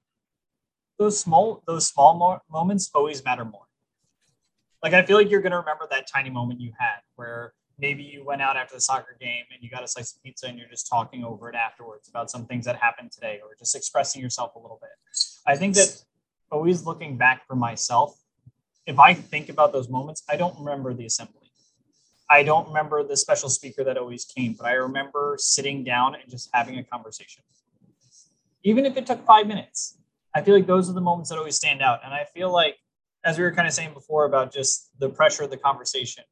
[0.98, 3.66] Those small, those small mo- moments always matter more.
[4.84, 8.04] Like I feel like you're going to remember that tiny moment you had where maybe
[8.04, 10.58] you went out after the soccer game and you got a slice of pizza and
[10.58, 14.22] you're just talking over it afterwards about some things that happened today or just expressing
[14.22, 14.92] yourself a little bit.
[15.48, 16.04] I think that
[16.52, 18.20] always looking back for myself,
[18.86, 21.52] if I think about those moments, I don't remember the assembly.
[22.30, 26.30] I don't remember the special speaker that always came, but I remember sitting down and
[26.30, 27.44] just having a conversation.
[28.64, 29.98] Even if it took five minutes,
[30.36, 32.02] I feel like those are the moments that always stand out.
[32.04, 32.76] And I feel like,
[33.26, 36.24] as we were kind of saying before about just the pressure of the conversation,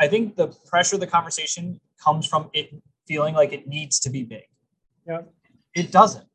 [0.00, 2.70] I think the pressure of the conversation comes from it
[3.06, 4.44] feeling like it needs to be big.
[5.06, 5.22] Yeah.
[5.74, 6.26] It doesn't.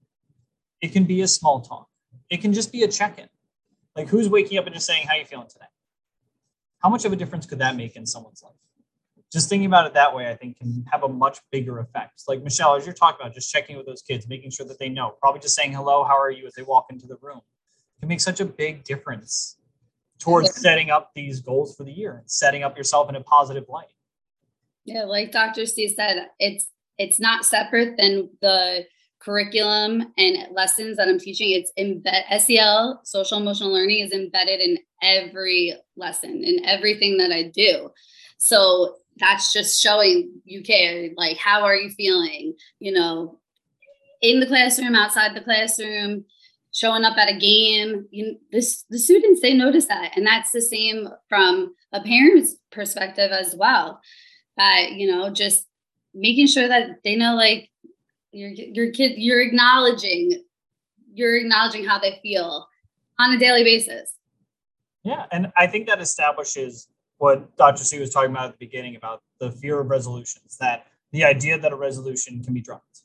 [0.81, 1.87] It can be a small talk.
[2.29, 3.27] It can just be a check-in.
[3.95, 5.65] Like who's waking up and just saying, How you feeling today?
[6.79, 8.53] How much of a difference could that make in someone's life?
[9.31, 12.23] Just thinking about it that way, I think can have a much bigger effect.
[12.27, 14.89] Like Michelle, as you're talking about, just checking with those kids, making sure that they
[14.89, 17.41] know, probably just saying hello, how are you as they walk into the room
[18.01, 19.57] it can make such a big difference
[20.21, 23.65] towards setting up these goals for the year and setting up yourself in a positive
[23.67, 23.87] light.
[24.85, 25.65] Yeah, like Dr.
[25.65, 28.85] C said, it's it's not separate than the
[29.19, 31.51] curriculum and lessons that I'm teaching.
[31.51, 37.43] It's embed SEL, social emotional learning is embedded in every lesson, in everything that I
[37.43, 37.89] do.
[38.37, 41.09] So that's just showing you care.
[41.15, 42.53] Like, how are you feeling?
[42.79, 43.39] You know,
[44.21, 46.25] in the classroom, outside the classroom,
[46.71, 48.07] showing up at a game.
[48.11, 50.13] You, this the students they notice that.
[50.15, 54.01] And that's the same from a parent's perspective as well.
[54.57, 55.65] That you know just
[56.13, 57.69] making sure that they know like
[58.31, 60.43] your your kid you're acknowledging
[61.13, 62.67] you're acknowledging how they feel
[63.19, 64.13] on a daily basis.
[65.03, 68.95] Yeah and i think that establishes what dr c was talking about at the beginning
[68.95, 73.01] about the fear of resolutions that the idea that a resolution can be dropped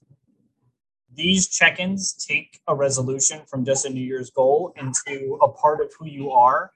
[1.17, 5.93] these check-ins take a resolution from just a new year's goal into a part of
[5.99, 6.71] who you are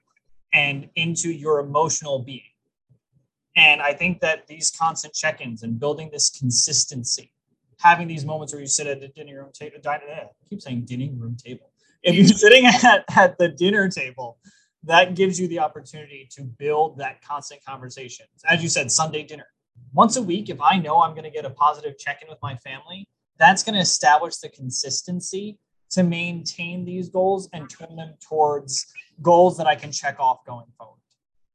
[0.53, 2.41] and into your emotional being.
[3.55, 7.31] And i think that these constant check-ins and building this consistency
[7.79, 10.85] having these moments where you sit at the dinner room table eh, I keep saying
[10.85, 11.71] dining room table.
[12.03, 14.37] If you're sitting at, at the dinner table
[14.83, 19.47] that gives you the opportunity to build that constant conversation as you said sunday dinner.
[19.93, 22.55] Once a week if i know i'm going to get a positive check-in with my
[22.57, 23.07] family
[23.41, 25.57] that's going to establish the consistency
[25.89, 28.85] to maintain these goals and turn them towards
[29.21, 30.99] goals that I can check off going forward.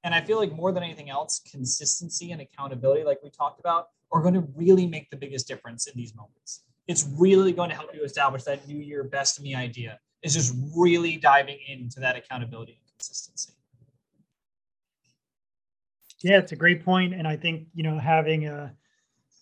[0.02, 3.88] And I feel like more than anything else, consistency and accountability, like we talked about,
[4.10, 6.64] are going to really make the biggest difference in these moments.
[6.88, 10.54] It's really going to help you establish that new year best me idea is just
[10.76, 13.52] really diving into that accountability and consistency.
[16.22, 18.74] Yeah, it's a great point, and I think you know having a,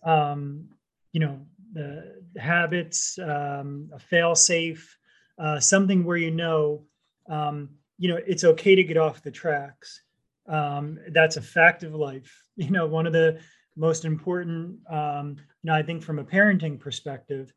[0.02, 0.68] um,
[1.12, 1.40] you know,
[1.74, 4.96] the habits, um, a fail safe,
[5.38, 6.84] uh, something where you know,
[7.28, 10.02] um, you know, it's okay to get off the tracks.
[10.48, 12.40] Um, that's a fact of life.
[12.56, 13.40] You know, one of the
[13.74, 17.52] most important, um, you know, I think from a parenting perspective,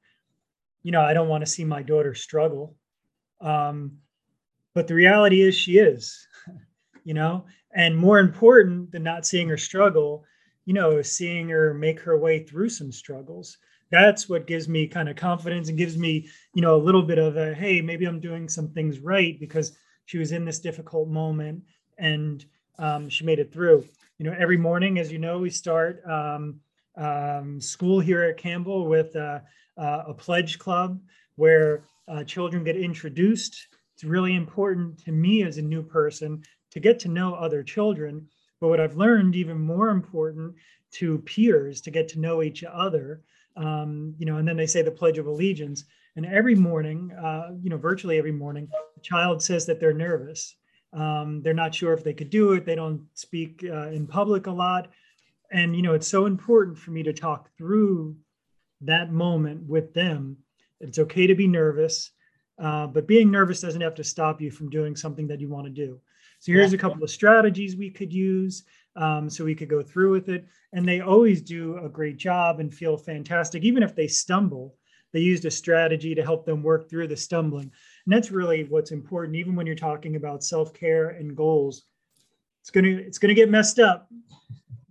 [0.82, 2.76] you know, I don't want to see my daughter struggle.
[3.42, 4.00] Um,
[4.74, 6.28] but the reality is she is,
[7.04, 10.26] you know, and more important than not seeing her struggle,
[10.66, 15.10] you know, seeing her make her way through some struggles that's what gives me kind
[15.10, 18.20] of confidence and gives me you know a little bit of a hey maybe i'm
[18.20, 21.62] doing some things right because she was in this difficult moment
[21.98, 22.46] and
[22.80, 23.86] um, she made it through.
[24.18, 26.60] You know every morning as you know we start um,
[26.96, 29.44] um, school here at campbell with a
[30.18, 31.00] pledge club
[31.36, 33.68] where uh, children get introduced.
[33.94, 38.28] It's really important to me as a new person to get to know other children.
[38.60, 40.56] But what i've learned even more important
[40.94, 43.22] to peers to get to know each other
[43.58, 45.84] um, you know, and then they say the Pledge of Allegiance.
[46.16, 50.56] And every morning, uh, you know, virtually every morning, the child says that they're nervous.
[50.94, 52.66] Um, they're not sure if they could do it.
[52.66, 54.90] They don't speak uh, in public a lot.
[55.52, 58.16] And, you know, it's so important for me to talk through
[58.82, 60.38] that moment with them.
[60.80, 62.12] It's okay to be nervous,
[62.62, 65.66] uh, but being nervous doesn't have to stop you from doing something that you want
[65.66, 66.00] to do.
[66.40, 68.64] So here's a couple of strategies we could use
[68.98, 70.46] um, so we could go through with it.
[70.74, 73.64] And they always do a great job and feel fantastic.
[73.64, 74.76] Even if they stumble,
[75.14, 77.72] they used a strategy to help them work through the stumbling.
[78.06, 81.84] And that's really what's important, even when you're talking about self-care and goals.
[82.62, 84.10] It's gonna it's gonna get messed up,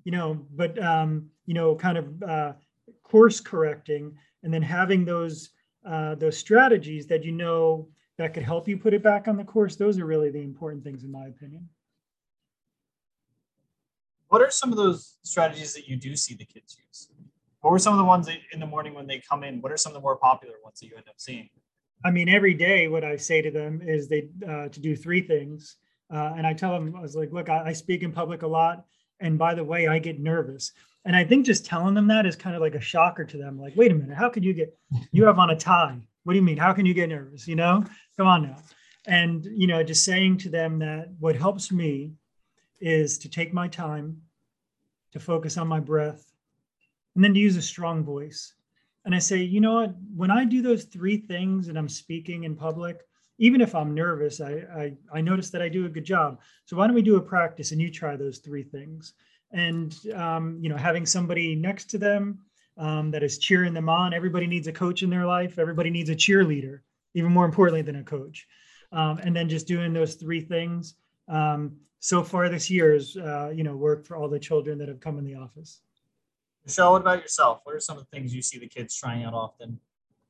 [0.05, 2.53] you know, but um, you know, kind of uh,
[3.03, 5.51] course correcting and then having those
[5.85, 9.45] uh, those strategies that you know that could help you put it back on the
[9.45, 9.77] course.
[9.77, 11.69] Those are really the important things in my opinion
[14.29, 17.09] what are some of those strategies that you do see the kids use?
[17.61, 19.61] What were some of the ones in the morning when they come in?
[19.61, 21.49] What are some of the more popular ones that you end up seeing?
[22.05, 25.21] I mean, every day, what I say to them is they uh, to do three
[25.21, 25.77] things,
[26.13, 28.47] uh, and I tell them I was like, look, I, I speak in public a
[28.47, 28.85] lot,
[29.21, 30.73] and by the way, I get nervous.
[31.05, 33.59] And I think just telling them that is kind of like a shocker to them.
[33.59, 34.77] Like, wait a minute, how could you get?
[35.13, 35.99] You have on a tie.
[36.25, 36.57] What do you mean?
[36.57, 37.49] How can you get nervous?
[37.49, 37.85] You know,
[38.17, 38.57] come on now.
[39.07, 42.13] And you know, just saying to them that what helps me
[42.81, 44.21] is to take my time,
[45.13, 46.33] to focus on my breath,
[47.15, 48.55] and then to use a strong voice.
[49.05, 49.95] And I say, you know what?
[50.15, 53.07] When I do those three things and I'm speaking in public,
[53.39, 56.41] even if I'm nervous, I, I, I notice that I do a good job.
[56.65, 59.15] So why don't we do a practice and you try those three things?
[59.53, 62.41] And um, you know, having somebody next to them
[62.79, 64.13] um, that is cheering them on.
[64.13, 65.59] Everybody needs a coach in their life.
[65.59, 66.81] Everybody needs a cheerleader,
[67.15, 68.47] even more importantly than a coach.
[68.93, 70.95] Um, and then just doing those three things.
[71.29, 74.89] Um, so far this year has uh, you know work for all the children that
[74.89, 75.81] have come in the office.
[76.65, 77.61] Michelle, what about yourself?
[77.65, 79.79] What are some of the things you see the kids trying out often?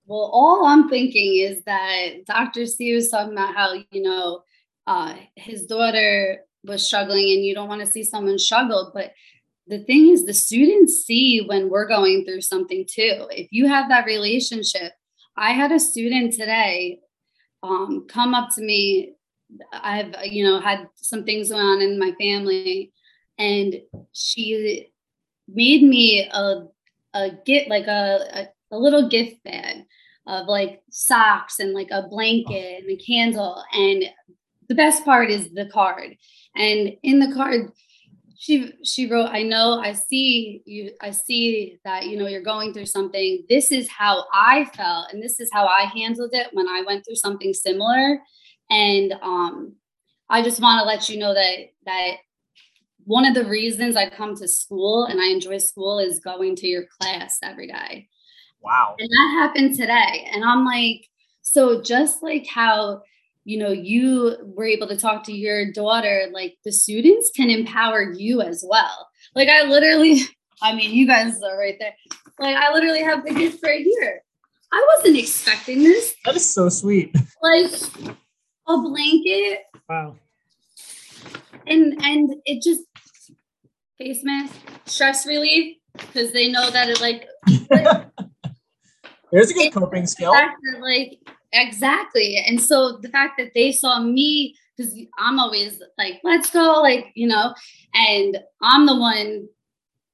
[0.06, 2.66] Well, all I'm thinking is that Dr.
[2.66, 4.42] C was talking about how you know
[4.86, 9.12] uh, his daughter was struggling, and you don't want to see someone struggle, but
[9.68, 13.88] the thing is the students see when we're going through something too if you have
[13.88, 14.92] that relationship
[15.36, 17.00] i had a student today
[17.62, 19.15] um, come up to me
[19.72, 22.92] I've you know had some things going on in my family,
[23.38, 23.76] and
[24.12, 24.88] she
[25.48, 26.66] made me a
[27.14, 29.84] a get like a, a, a little gift bag
[30.26, 34.04] of like socks and like a blanket and a candle and
[34.68, 36.16] the best part is the card.
[36.56, 37.72] And in the card
[38.38, 42.74] she she wrote i know i see you i see that you know you're going
[42.74, 43.44] through something.
[43.48, 47.04] This is how i felt and this is how i handled it when i went
[47.04, 48.20] through something similar
[48.70, 49.74] and um,
[50.28, 52.16] I just want to let you know that that
[53.04, 56.66] one of the reasons I come to school and I enjoy school is going to
[56.66, 58.08] your class every day.
[58.60, 58.96] Wow.
[58.98, 60.28] And that happened today.
[60.32, 61.08] And I'm like,
[61.42, 63.02] so just like how
[63.44, 68.12] you know you were able to talk to your daughter, like the students can empower
[68.12, 69.08] you as well.
[69.36, 70.22] Like I literally,
[70.62, 71.94] I mean, you guys are right there.
[72.40, 74.20] Like I literally have the gift right here.
[74.72, 76.16] I wasn't expecting this.
[76.24, 77.14] That is so sweet.
[77.40, 77.70] Like
[78.66, 79.64] a blanket.
[79.88, 80.16] Wow.
[81.66, 82.82] And and it just
[83.98, 87.26] face mask, stress relief, because they know that it like
[89.32, 90.32] there's a good coping skill.
[90.32, 91.18] That, like
[91.52, 92.42] exactly.
[92.46, 97.06] And so the fact that they saw me, because I'm always like, let's go, like,
[97.14, 97.54] you know,
[97.94, 99.48] and I'm the one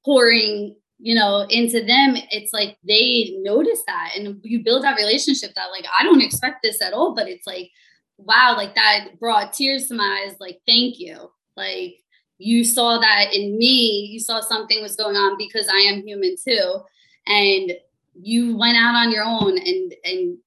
[0.05, 5.51] pouring you know into them it's like they notice that and you build that relationship
[5.55, 7.71] that like i don't expect this at all but it's like
[8.25, 10.35] wow, like that brought tears to my eyes.
[10.39, 11.31] Like, thank you.
[11.55, 11.97] Like,
[12.37, 14.09] you saw that in me.
[14.11, 16.81] You saw something was going on because I am human too.
[17.25, 17.73] And
[18.21, 20.37] you went out on your own and, and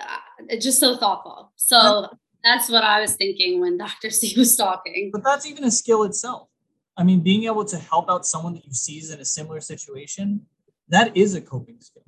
[0.00, 1.52] uh, just so thoughtful.
[1.56, 2.08] So
[2.42, 4.10] that's what I was thinking when Dr.
[4.10, 5.10] C was talking.
[5.12, 6.48] But that's even a skill itself.
[6.96, 9.60] I mean, being able to help out someone that you see is in a similar
[9.60, 10.46] situation,
[10.88, 12.02] that is a coping skill.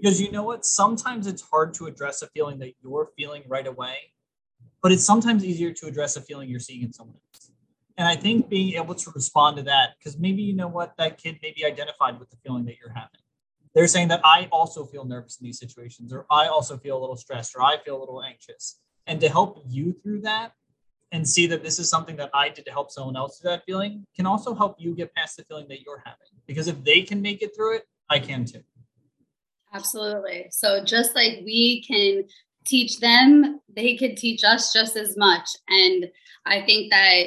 [0.00, 0.64] Because you know what?
[0.64, 3.96] Sometimes it's hard to address a feeling that you're feeling right away
[4.82, 7.50] but it's sometimes easier to address a feeling you're seeing in someone else.
[7.96, 11.18] And I think being able to respond to that, because maybe you know what, that
[11.18, 13.20] kid may be identified with the feeling that you're having.
[13.74, 17.00] They're saying that I also feel nervous in these situations, or I also feel a
[17.00, 18.80] little stressed, or I feel a little anxious.
[19.06, 20.52] And to help you through that
[21.12, 23.64] and see that this is something that I did to help someone else through that
[23.64, 26.28] feeling can also help you get past the feeling that you're having.
[26.46, 28.62] Because if they can make it through it, I can too.
[29.72, 30.48] Absolutely.
[30.50, 32.24] So just like we can
[32.68, 35.48] teach them, they could teach us just as much.
[35.68, 36.10] And
[36.46, 37.24] I think that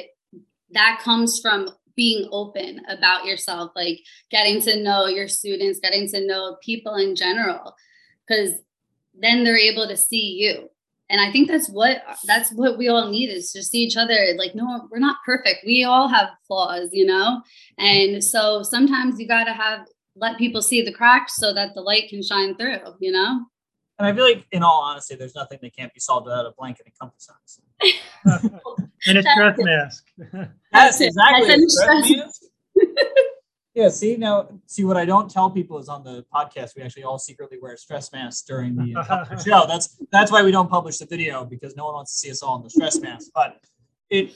[0.70, 3.98] that comes from being open about yourself, like
[4.30, 7.74] getting to know your students, getting to know people in general,
[8.26, 8.52] because
[9.14, 10.68] then they're able to see you.
[11.10, 14.32] And i think that's what that's what we all need is to see each other
[14.38, 15.58] like no we're not perfect.
[15.66, 17.42] We all have flaws you know?
[17.76, 19.86] And so sometimes you got to have
[20.16, 23.44] let people see the cracks so that the light can shine through you know
[24.02, 26.52] and i feel like in all honesty there's nothing that can't be solved without a
[26.58, 27.28] blanket and compass
[29.06, 30.06] and a stress mask
[30.72, 32.42] that's exactly a stress mask
[33.74, 37.04] yeah, see now, see what I don't tell people is on the podcast we actually
[37.04, 39.64] all secretly wear stress masks during the show.
[39.66, 42.42] That's that's why we don't publish the video because no one wants to see us
[42.42, 43.30] all in the stress mask.
[43.34, 43.56] But
[44.10, 44.34] it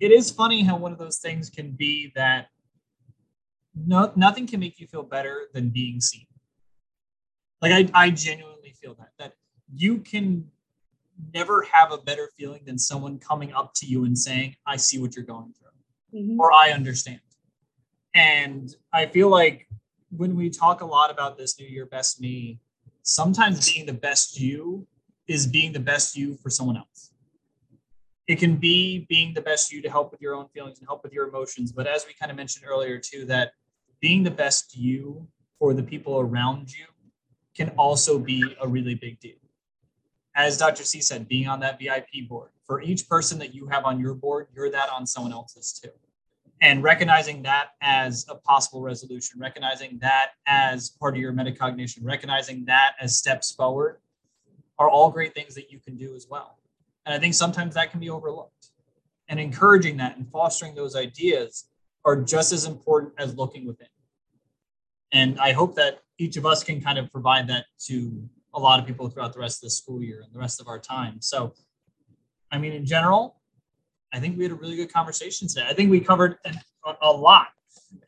[0.00, 2.46] it is funny how one of those things can be that
[3.74, 6.26] no nothing can make you feel better than being seen.
[7.60, 9.34] Like I I genuinely feel that that
[9.74, 10.50] you can
[11.34, 14.98] never have a better feeling than someone coming up to you and saying, "I see
[14.98, 16.40] what you're going through," mm-hmm.
[16.40, 17.20] or "I understand."
[18.14, 19.68] And I feel like
[20.10, 22.60] when we talk a lot about this new year best me,
[23.02, 24.86] sometimes being the best you
[25.26, 27.12] is being the best you for someone else.
[28.26, 31.02] It can be being the best you to help with your own feelings and help
[31.02, 31.72] with your emotions.
[31.72, 33.52] But as we kind of mentioned earlier, too, that
[34.00, 35.26] being the best you
[35.58, 36.86] for the people around you
[37.58, 39.36] can also be a really big deal.
[40.34, 40.84] As Dr.
[40.84, 44.14] C said, being on that VIP board, for each person that you have on your
[44.14, 45.90] board, you're that on someone else's too
[46.60, 52.64] and recognizing that as a possible resolution, recognizing that as part of your metacognition, recognizing
[52.64, 53.98] that as steps forward
[54.78, 56.58] are all great things that you can do as well.
[57.06, 58.52] And I think sometimes that can be overlooked.
[59.28, 61.68] And encouraging that and fostering those ideas
[62.04, 63.88] are just as important as looking within.
[65.12, 68.80] And I hope that each of us can kind of provide that to a lot
[68.80, 71.20] of people throughout the rest of the school year and the rest of our time.
[71.20, 71.54] So,
[72.50, 73.36] I mean, in general,
[74.12, 75.66] I think we had a really good conversation today.
[75.68, 77.48] I think we covered a, a lot,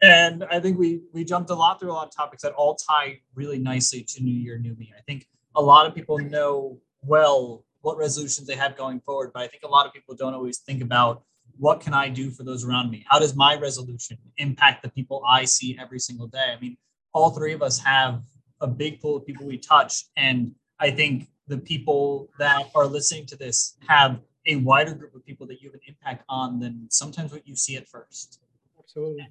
[0.03, 2.75] and I think we we jumped a lot through a lot of topics that all
[2.75, 4.93] tie really nicely to New Year, New Me.
[4.97, 9.43] I think a lot of people know well what resolutions they have going forward, but
[9.43, 11.23] I think a lot of people don't always think about
[11.59, 13.05] what can I do for those around me?
[13.09, 16.55] How does my resolution impact the people I see every single day?
[16.57, 16.77] I mean,
[17.13, 18.23] all three of us have
[18.61, 23.27] a big pool of people we touch, and I think the people that are listening
[23.27, 26.87] to this have a wider group of people that you have an impact on than
[26.91, 28.41] sometimes what you see at first.
[28.79, 29.29] Absolutely.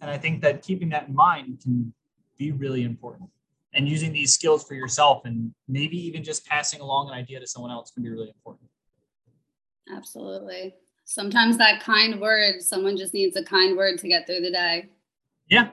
[0.00, 1.92] And I think that keeping that in mind can
[2.36, 3.30] be really important.
[3.74, 7.46] And using these skills for yourself and maybe even just passing along an idea to
[7.46, 8.68] someone else can be really important.
[9.94, 10.74] Absolutely.
[11.04, 14.90] Sometimes that kind word, someone just needs a kind word to get through the day.
[15.48, 15.70] Yeah,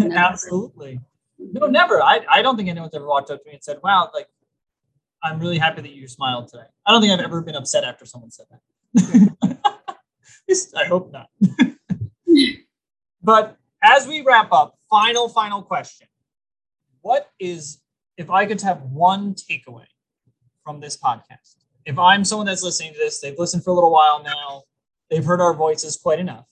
[0.12, 1.00] absolutely.
[1.38, 2.02] No, never.
[2.02, 4.28] I, I don't think anyone's ever walked up to me and said, wow, like
[5.22, 6.64] I'm really happy that you smiled today.
[6.86, 9.60] I don't think I've ever been upset after someone said that.
[10.76, 11.28] I hope not.
[13.22, 16.06] but as we wrap up, final, final question.
[17.00, 17.80] What is,
[18.16, 19.86] if I could have one takeaway
[20.62, 21.56] from this podcast?
[21.84, 24.62] If I'm someone that's listening to this, they've listened for a little while now,
[25.10, 26.46] they've heard our voices quite enough.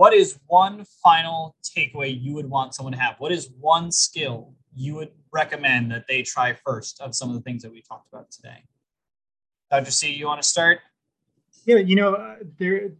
[0.00, 3.16] What is one final takeaway you would want someone to have?
[3.18, 7.42] What is one skill you would recommend that they try first of some of the
[7.42, 8.64] things that we talked about today?
[9.70, 9.90] Dr.
[9.90, 10.78] C, you want to start?
[11.66, 12.92] Yeah, you know, uh, there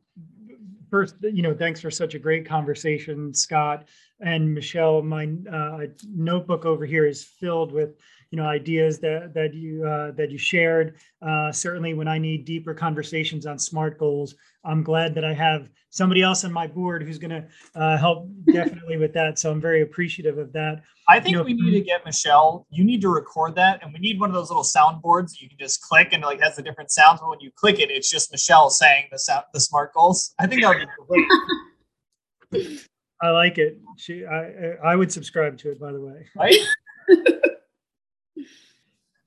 [0.91, 3.89] first, you know, thanks for such a great conversation, Scott
[4.21, 5.01] and Michelle.
[5.01, 7.97] My uh, notebook over here is filled with
[8.31, 10.97] you know ideas that that you uh, that you shared.
[11.21, 15.69] Uh, certainly, when I need deeper conversations on SMART goals, I'm glad that I have
[15.91, 19.39] somebody else on my board who's going to uh, help definitely with that.
[19.39, 20.83] So I'm very appreciative of that.
[21.09, 22.67] I think you know, we need to get Michelle.
[22.71, 25.49] You need to record that, and we need one of those little soundboards that you
[25.49, 27.21] can just click and like has the different sounds.
[27.21, 30.35] But when you click it, it's just Michelle saying the sound, the SMART goals.
[30.39, 31.27] I think that would be
[32.53, 32.87] great.
[33.23, 33.79] I like it.
[33.99, 35.81] She, I, I would subscribe to it.
[35.81, 36.57] By the way, right?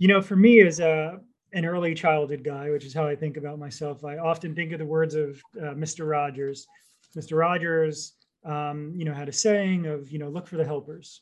[0.03, 1.17] you know, for me as a
[1.53, 4.79] an early childhood guy, which is how I think about myself, I often think of
[4.79, 6.05] the words of uh, Mr.
[6.09, 6.67] Rogers.
[7.15, 7.37] Mr.
[7.37, 11.21] Rogers, um, you know, had a saying of, you know, look for the helpers,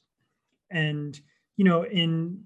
[0.72, 1.20] and
[1.58, 2.44] you know, in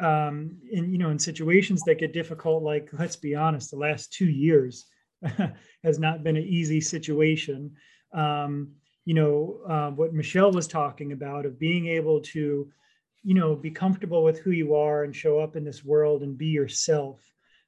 [0.00, 4.12] um, in you know, in situations that get difficult, like let's be honest, the last
[4.12, 4.86] two years
[5.84, 7.70] has not been an easy situation.
[8.12, 8.72] Um,
[9.04, 12.72] you know, uh, what Michelle was talking about of being able to
[13.24, 16.38] you know be comfortable with who you are and show up in this world and
[16.38, 17.20] be yourself.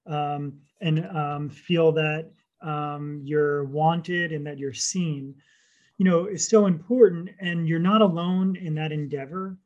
[0.06, 2.30] Um, and um, feel that
[2.62, 5.34] um, you're wanted and that you're seen.
[5.98, 9.56] You know is so important and you're not alone in that endeavor.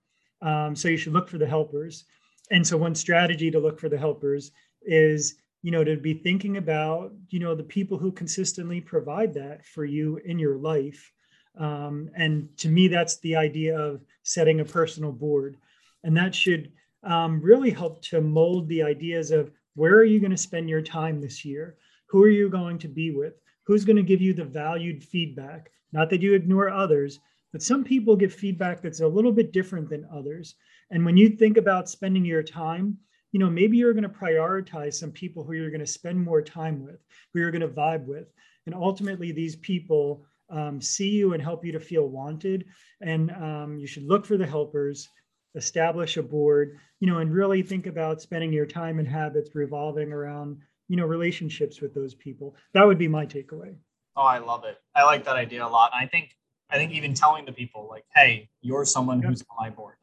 [0.41, 2.05] Um, so you should look for the helpers.
[2.51, 4.51] And so one strategy to look for the helpers
[4.83, 9.65] is you know to be thinking about you know the people who consistently provide that
[9.65, 11.13] for you in your life.
[11.59, 15.59] Um, and to me that's the idea of setting a personal board
[16.05, 16.73] and that should
[17.05, 20.83] um, really help to mold the ideas of Where are you going to spend your
[20.83, 21.77] time this year?
[22.07, 23.35] Who are you going to be with?
[23.65, 25.71] Who's going to give you the valued feedback?
[25.93, 27.19] Not that you ignore others,
[27.53, 30.55] but some people give feedback that's a little bit different than others.
[30.91, 32.99] And when you think about spending your time,
[33.33, 36.43] you know, maybe you're going to prioritize some people who you're going to spend more
[36.43, 37.01] time with,
[37.33, 38.27] who you're going to vibe with.
[38.67, 42.67] And ultimately, these people um, see you and help you to feel wanted.
[43.01, 45.09] And um, you should look for the helpers,
[45.55, 50.13] establish a board, you know, and really think about spending your time and habits revolving
[50.13, 52.57] around, you know, relationships with those people.
[52.75, 53.75] That would be my takeaway.
[54.17, 54.79] Oh, I love it.
[54.95, 55.91] I like that idea a lot.
[55.95, 56.37] And I think,
[56.71, 59.31] I think even telling the people like, hey, you're someone yep.
[59.31, 59.97] who's on my board.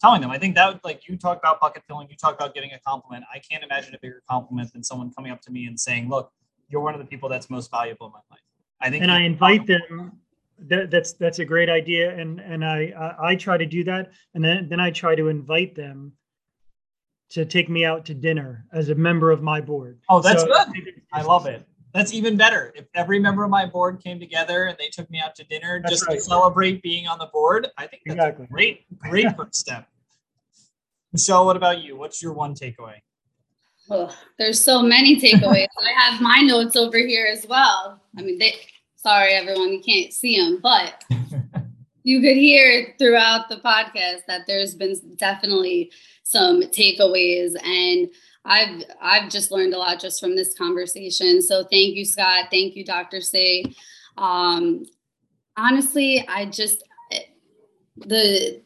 [0.00, 2.72] Telling them, I think that like you talk about bucket filling, you talk about getting
[2.72, 3.24] a compliment.
[3.32, 6.30] I can't imagine a bigger compliment than someone coming up to me and saying, "Look,
[6.68, 8.40] you're one of the people that's most valuable in my life."
[8.80, 10.20] I think, and I invite them.
[10.58, 14.12] That, that's that's a great idea, and and I, I I try to do that,
[14.34, 16.12] and then then I try to invite them
[17.30, 19.98] to take me out to dinner as a member of my board.
[20.08, 21.02] Oh, that's so, good.
[21.12, 21.66] I love it.
[21.92, 22.72] That's even better.
[22.74, 25.80] If every member of my board came together and they took me out to dinner
[25.80, 26.16] that's just right.
[26.16, 28.46] to celebrate being on the board, I think that's exactly.
[28.50, 29.88] great, great first step.
[31.12, 31.96] Michelle, what about you?
[31.96, 32.96] What's your one takeaway?
[33.90, 35.66] Oh, there's so many takeaways.
[35.80, 38.00] I have my notes over here as well.
[38.18, 38.54] I mean, they,
[39.04, 41.04] sorry, everyone, you can't see them, but
[42.04, 45.92] you could hear throughout the podcast that there's been definitely
[46.22, 48.08] some takeaways and
[48.46, 51.40] I've I've just learned a lot just from this conversation.
[51.42, 52.46] So thank you, Scott.
[52.50, 53.20] Thank you, Dr.
[53.20, 53.76] C.
[54.18, 54.84] Um,
[55.56, 56.82] honestly, I just
[57.96, 58.62] the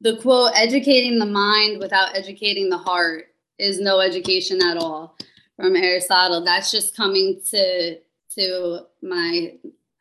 [0.00, 3.26] the quote educating the mind without educating the heart
[3.58, 5.16] is no education at all
[5.56, 6.44] from Aristotle.
[6.44, 7.98] That's just coming to
[8.30, 9.54] to my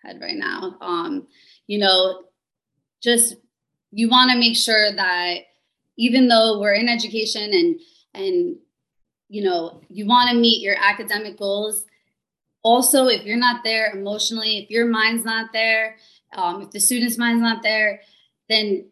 [0.04, 0.78] head right now.
[0.82, 1.28] Um,
[1.68, 2.24] you know,
[3.02, 3.36] just
[3.92, 5.40] you want to make sure that
[5.98, 7.80] even though we're in education and
[8.14, 8.56] and
[9.28, 11.86] you know you want to meet your academic goals
[12.64, 15.96] also if you're not there emotionally if your mind's not there
[16.34, 18.02] um, if the student's mind's not there
[18.48, 18.89] then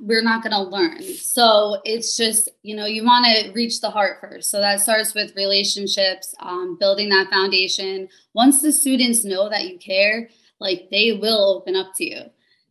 [0.00, 1.02] we're not going to learn.
[1.02, 4.50] So it's just you know you want to reach the heart first.
[4.50, 8.08] So that starts with relationships um, building that foundation.
[8.34, 10.28] Once the students know that you care
[10.60, 12.20] like they will open up to you.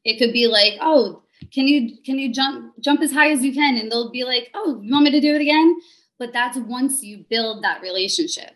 [0.06, 3.54] It could be like oh can you can you jump jump as high as you
[3.54, 3.78] can?
[3.78, 5.76] And they'll be like oh you want me to do it again?
[6.20, 8.52] But that's once you build that relationship.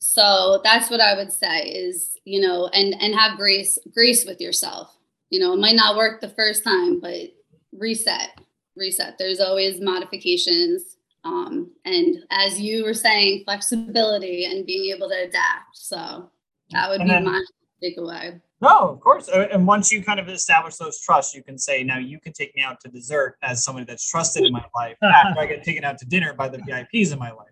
[0.00, 4.40] So that's what i would say is you know and and have grace grace with
[4.40, 4.94] yourself.
[5.30, 7.32] You know it might not work the first time but
[7.72, 8.40] reset
[8.76, 15.24] reset there's always modifications um, and as you were saying flexibility and being able to
[15.24, 16.30] adapt so
[16.70, 17.44] that would and be then, my
[17.82, 19.28] takeaway no, of course.
[19.28, 22.32] Uh, and once you kind of establish those trusts, you can say, now you can
[22.32, 25.62] take me out to dessert as somebody that's trusted in my life after I get
[25.62, 27.48] taken out to dinner by the VIPs in my life.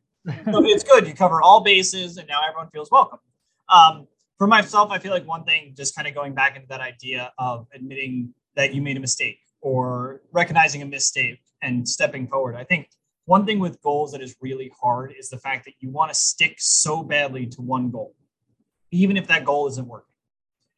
[0.50, 1.06] So it's good.
[1.06, 3.20] You cover all bases and now everyone feels welcome.
[3.68, 6.80] Um, for myself, I feel like one thing, just kind of going back into that
[6.80, 12.56] idea of admitting that you made a mistake or recognizing a mistake and stepping forward.
[12.56, 12.88] I think
[13.24, 16.14] one thing with goals that is really hard is the fact that you want to
[16.14, 18.14] stick so badly to one goal,
[18.90, 20.16] even if that goal isn't working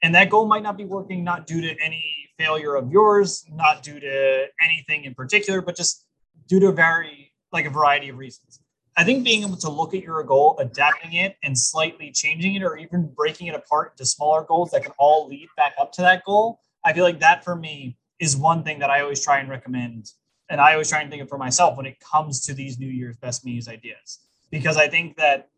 [0.03, 2.05] and that goal might not be working not due to any
[2.39, 6.07] failure of yours not due to anything in particular but just
[6.49, 8.61] due to a very like a variety of reasons
[8.97, 12.63] i think being able to look at your goal adapting it and slightly changing it
[12.63, 16.01] or even breaking it apart into smaller goals that can all lead back up to
[16.01, 19.39] that goal i feel like that for me is one thing that i always try
[19.39, 20.13] and recommend
[20.51, 22.89] and i always try and think of for myself when it comes to these new
[22.89, 25.49] year's best me's ideas because i think that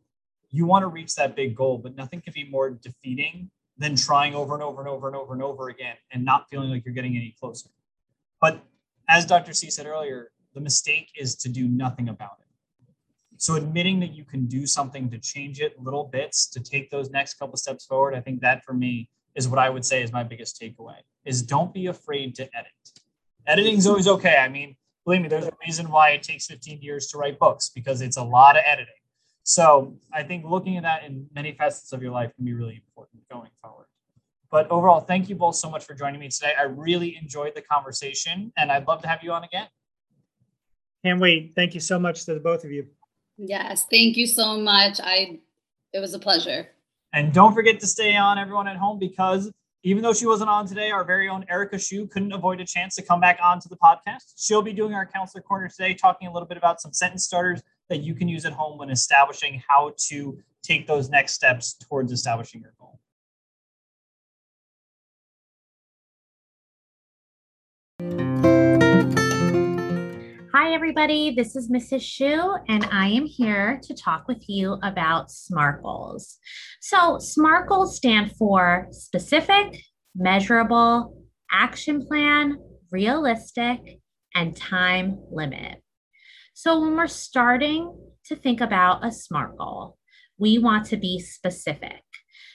[0.50, 3.50] you want to reach that big goal but nothing can be more defeating
[3.80, 6.70] than trying over and over and over and over and over again and not feeling
[6.70, 7.70] like you're getting any closer.
[8.40, 8.62] But
[9.08, 9.54] as Dr.
[9.54, 12.46] C said earlier, the mistake is to do nothing about it.
[13.38, 17.10] So admitting that you can do something to change it little bits to take those
[17.10, 20.12] next couple steps forward, I think that for me is what I would say is
[20.12, 22.72] my biggest takeaway is don't be afraid to edit.
[23.46, 24.36] Editing is always okay.
[24.36, 27.70] I mean, believe me, there's a reason why it takes 15 years to write books
[27.74, 28.94] because it's a lot of editing.
[29.42, 32.82] So I think looking at that in many facets of your life can be really
[32.86, 33.86] important going forward.
[34.50, 36.52] But overall, thank you both so much for joining me today.
[36.58, 39.68] I really enjoyed the conversation and I'd love to have you on again.
[41.04, 41.52] Can't wait.
[41.54, 42.86] Thank you so much to the both of you.
[43.38, 45.00] Yes, thank you so much.
[45.02, 45.40] I
[45.92, 46.68] it was a pleasure.
[47.12, 49.50] And don't forget to stay on everyone at home because
[49.82, 52.94] even though she wasn't on today, our very own Erica Shu couldn't avoid a chance
[52.96, 54.34] to come back onto the podcast.
[54.36, 57.62] She'll be doing our counselor corner today, talking a little bit about some sentence starters
[57.88, 62.12] that you can use at home when establishing how to take those next steps towards
[62.12, 63.00] establishing your goal.
[70.52, 71.32] Hi, everybody.
[71.32, 72.02] This is Mrs.
[72.02, 76.38] Shu, and I am here to talk with you about SMART goals.
[76.80, 79.80] So, SMART goals stand for specific,
[80.16, 81.16] measurable,
[81.52, 82.58] action plan,
[82.90, 84.00] realistic,
[84.34, 85.84] and time limit.
[86.54, 89.98] So, when we're starting to think about a SMART goal,
[90.36, 92.02] we want to be specific.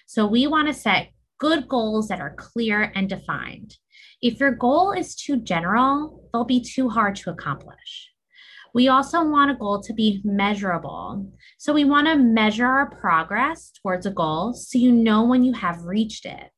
[0.06, 3.78] So, we want to set good goals that are clear and defined.
[4.22, 8.12] If your goal is too general, they'll be too hard to accomplish.
[8.74, 11.32] We also want a goal to be measurable.
[11.58, 15.54] So we want to measure our progress towards a goal so you know when you
[15.54, 16.50] have reached it.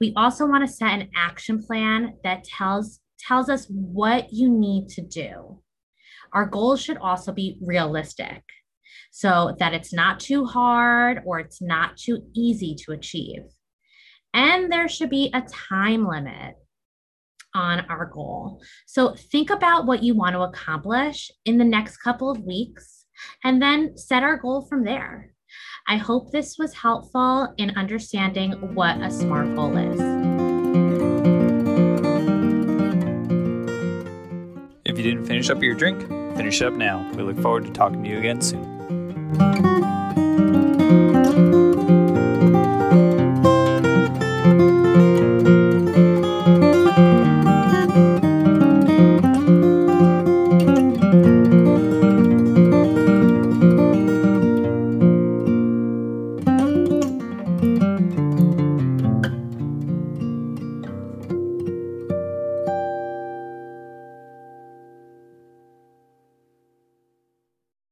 [0.00, 4.88] We also want to set an action plan that tells tells us what you need
[4.88, 5.62] to do.
[6.32, 8.42] Our goals should also be realistic
[9.12, 13.42] so that it's not too hard or it's not too easy to achieve.
[14.34, 16.56] And there should be a time limit
[17.54, 18.62] on our goal.
[18.86, 23.04] So think about what you want to accomplish in the next couple of weeks
[23.44, 25.34] and then set our goal from there.
[25.86, 30.00] I hope this was helpful in understanding what a SMART goal is.
[34.84, 37.10] If you didn't finish up your drink, finish up now.
[37.14, 38.62] We look forward to talking to you again soon.